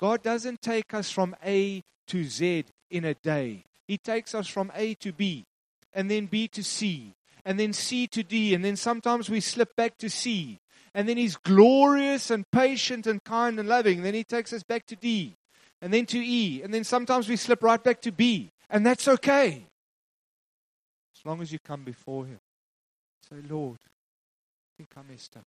God 0.00 0.22
doesn't 0.22 0.62
take 0.62 0.94
us 0.94 1.10
from 1.10 1.36
A 1.44 1.82
to 2.06 2.24
Z 2.24 2.64
in 2.90 3.04
a 3.04 3.12
day. 3.12 3.64
He 3.86 3.98
takes 3.98 4.34
us 4.34 4.48
from 4.48 4.72
A 4.74 4.94
to 4.94 5.12
B, 5.12 5.44
and 5.92 6.10
then 6.10 6.24
B 6.24 6.48
to 6.48 6.64
C, 6.64 7.12
and 7.44 7.60
then 7.60 7.74
C 7.74 8.06
to 8.06 8.22
D, 8.22 8.54
and 8.54 8.64
then 8.64 8.76
sometimes 8.76 9.28
we 9.28 9.40
slip 9.40 9.76
back 9.76 9.98
to 9.98 10.08
C. 10.08 10.58
And 10.94 11.06
then 11.06 11.18
He's 11.18 11.36
glorious 11.36 12.30
and 12.30 12.50
patient 12.50 13.06
and 13.06 13.22
kind 13.22 13.60
and 13.60 13.68
loving. 13.68 13.98
And 13.98 14.06
then 14.06 14.14
He 14.14 14.24
takes 14.24 14.54
us 14.54 14.62
back 14.62 14.86
to 14.86 14.96
D, 14.96 15.34
and 15.82 15.92
then 15.92 16.06
to 16.06 16.18
E, 16.18 16.62
and 16.62 16.72
then 16.72 16.84
sometimes 16.84 17.28
we 17.28 17.36
slip 17.36 17.62
right 17.62 17.82
back 17.82 18.00
to 18.00 18.10
B. 18.10 18.50
And 18.70 18.86
that's 18.86 19.06
okay. 19.06 19.66
As 21.14 21.26
long 21.26 21.42
as 21.42 21.52
you 21.52 21.58
come 21.58 21.84
before 21.84 22.24
Him. 22.24 22.38
Say, 23.28 23.36
Lord, 23.48 23.78
I 23.84 24.70
think 24.78 24.88
I 24.96 25.02
messed 25.12 25.36
up. 25.36 25.44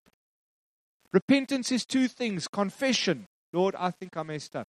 Repentance 1.12 1.72
is 1.72 1.86
two 1.86 2.08
things 2.08 2.48
confession. 2.48 3.26
Lord, 3.54 3.76
I 3.78 3.92
think 3.92 4.18
I 4.18 4.24
messed 4.24 4.56
up. 4.56 4.68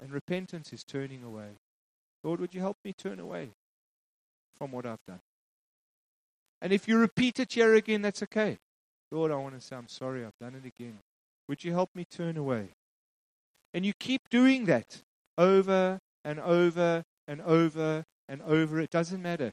And 0.00 0.12
repentance 0.12 0.72
is 0.72 0.84
turning 0.84 1.24
away. 1.24 1.58
Lord, 2.22 2.40
would 2.40 2.54
you 2.54 2.60
help 2.60 2.76
me 2.84 2.92
turn 2.92 3.18
away 3.18 3.50
from 4.56 4.70
what 4.70 4.86
I've 4.86 5.04
done? 5.06 5.20
And 6.62 6.72
if 6.72 6.88
you 6.88 6.98
repeat 6.98 7.38
it 7.38 7.52
here 7.52 7.74
again, 7.74 8.02
that's 8.02 8.22
okay. 8.24 8.58
Lord, 9.10 9.30
I 9.30 9.36
want 9.36 9.58
to 9.58 9.60
say, 9.60 9.76
I'm 9.76 9.88
sorry, 9.88 10.24
I've 10.24 10.38
done 10.40 10.54
it 10.54 10.66
again. 10.66 10.98
Would 11.48 11.64
you 11.64 11.72
help 11.72 11.90
me 11.94 12.04
turn 12.04 12.36
away? 12.36 12.68
And 13.72 13.84
you 13.84 13.92
keep 13.98 14.28
doing 14.30 14.66
that 14.66 15.02
over 15.36 15.98
and 16.24 16.40
over 16.40 17.04
and 17.26 17.40
over 17.42 18.04
and 18.28 18.42
over. 18.42 18.80
It 18.80 18.90
doesn't 18.90 19.22
matter. 19.22 19.52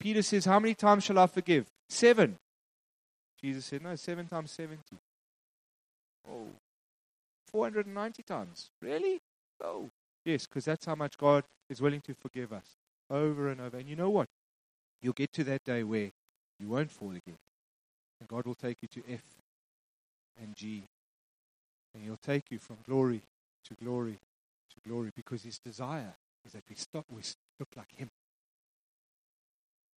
Peter 0.00 0.22
says, 0.22 0.44
How 0.44 0.58
many 0.58 0.74
times 0.74 1.04
shall 1.04 1.18
I 1.18 1.26
forgive? 1.26 1.66
Seven. 1.88 2.36
Jesus 3.42 3.66
said, 3.66 3.82
No, 3.82 3.94
seven 3.96 4.26
times 4.26 4.50
70. 4.52 4.80
Oh, 6.30 6.46
490 7.48 8.22
times. 8.22 8.70
Really? 8.80 9.20
Oh, 9.62 9.88
yes, 10.24 10.46
because 10.46 10.64
that's 10.64 10.84
how 10.84 10.94
much 10.94 11.18
God 11.18 11.44
is 11.68 11.80
willing 11.80 12.00
to 12.02 12.14
forgive 12.14 12.52
us 12.52 12.76
over 13.10 13.48
and 13.48 13.60
over. 13.60 13.78
And 13.78 13.88
you 13.88 13.96
know 13.96 14.10
what? 14.10 14.28
You'll 15.02 15.12
get 15.12 15.32
to 15.34 15.44
that 15.44 15.64
day 15.64 15.82
where 15.82 16.10
you 16.60 16.68
won't 16.68 16.90
fall 16.90 17.10
again. 17.10 17.38
And 18.20 18.28
God 18.28 18.46
will 18.46 18.54
take 18.54 18.78
you 18.82 18.88
to 18.88 19.12
F 19.12 19.22
and 20.40 20.54
G. 20.54 20.84
And 21.94 22.04
He'll 22.04 22.18
take 22.22 22.50
you 22.50 22.58
from 22.58 22.78
glory 22.86 23.22
to 23.64 23.74
glory 23.82 24.18
to 24.70 24.88
glory 24.88 25.10
because 25.14 25.42
His 25.42 25.58
desire 25.58 26.14
is 26.44 26.52
that 26.52 26.62
we 26.68 26.74
stop, 26.74 27.04
we 27.10 27.22
look 27.58 27.68
like 27.76 27.92
Him. 27.96 28.10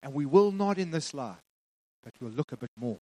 And 0.04 0.14
we 0.14 0.26
will 0.26 0.52
not 0.52 0.78
in 0.78 0.92
this 0.92 1.14
life, 1.14 1.44
but 2.04 2.14
we'll 2.20 2.32
look 2.32 2.52
a 2.52 2.58
bit 2.58 2.72
more. 2.76 2.98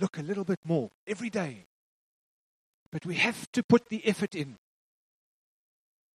Look 0.00 0.18
a 0.18 0.22
little 0.22 0.44
bit 0.44 0.60
more 0.64 0.90
every 1.06 1.30
day. 1.30 1.66
But 2.90 3.06
we 3.06 3.16
have 3.16 3.50
to 3.52 3.62
put 3.62 3.88
the 3.88 4.06
effort 4.06 4.34
in. 4.34 4.56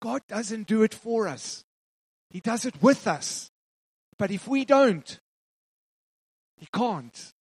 God 0.02 0.22
doesn't 0.28 0.68
do 0.68 0.84
it 0.84 0.94
for 0.94 1.28
us, 1.28 1.64
He 2.30 2.40
does 2.40 2.66
it 2.66 2.82
with 2.82 3.08
us. 3.08 3.52
But 4.18 4.32
if 4.32 4.48
we 4.48 4.66
don't, 4.66 5.20
He 6.58 6.68
can't. 6.74 7.34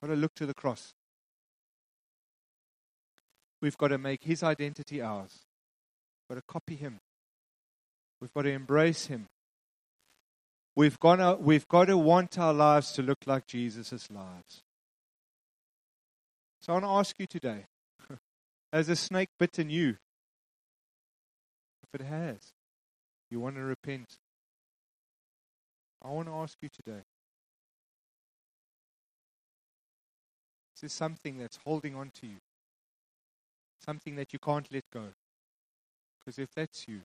Got 0.00 0.08
to 0.08 0.16
look 0.16 0.34
to 0.36 0.46
the 0.46 0.54
cross. 0.54 0.94
We've 3.60 3.76
got 3.76 3.88
to 3.88 3.98
make 3.98 4.22
His 4.22 4.42
identity 4.42 5.00
ours. 5.00 5.40
We've 6.28 6.36
got 6.36 6.40
to 6.46 6.52
copy 6.52 6.76
Him. 6.76 7.00
We've 8.20 8.32
got 8.32 8.42
to 8.42 8.50
embrace 8.50 9.06
Him. 9.06 9.26
We've 10.78 11.00
got, 11.00 11.16
to, 11.16 11.36
we've 11.40 11.66
got 11.66 11.86
to 11.86 11.98
want 11.98 12.38
our 12.38 12.54
lives 12.54 12.92
to 12.92 13.02
look 13.02 13.26
like 13.26 13.48
Jesus' 13.48 14.08
lives. 14.12 14.62
So 16.60 16.72
I 16.72 16.74
want 16.74 16.84
to 16.84 16.90
ask 16.90 17.18
you 17.18 17.26
today 17.26 17.64
has 18.72 18.88
a 18.88 18.94
snake 18.94 19.30
bitten 19.40 19.70
you? 19.70 19.96
If 21.82 22.00
it 22.00 22.04
has, 22.04 22.52
you 23.28 23.40
want 23.40 23.56
to 23.56 23.62
repent. 23.62 24.18
I 26.00 26.10
want 26.10 26.28
to 26.28 26.34
ask 26.34 26.56
you 26.62 26.68
today 26.68 27.02
is 30.76 30.82
there 30.82 30.88
something 30.88 31.38
that's 31.38 31.58
holding 31.66 31.96
on 31.96 32.12
to 32.20 32.28
you? 32.28 32.38
Something 33.84 34.14
that 34.14 34.32
you 34.32 34.38
can't 34.38 34.68
let 34.72 34.84
go? 34.94 35.06
Because 36.20 36.38
if 36.38 36.50
that's 36.54 36.86
you, 36.86 37.00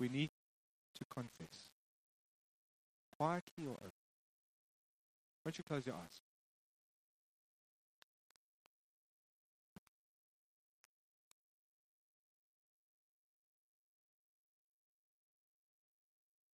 we 0.00 0.08
need 0.08 0.30
to 0.98 1.04
confess. 1.04 1.70
Quietly 3.16 3.66
or. 3.66 3.92
Why 5.42 5.50
don't 5.50 5.58
you 5.58 5.64
close 5.64 5.86
your 5.86 5.94
eyes? 5.96 6.20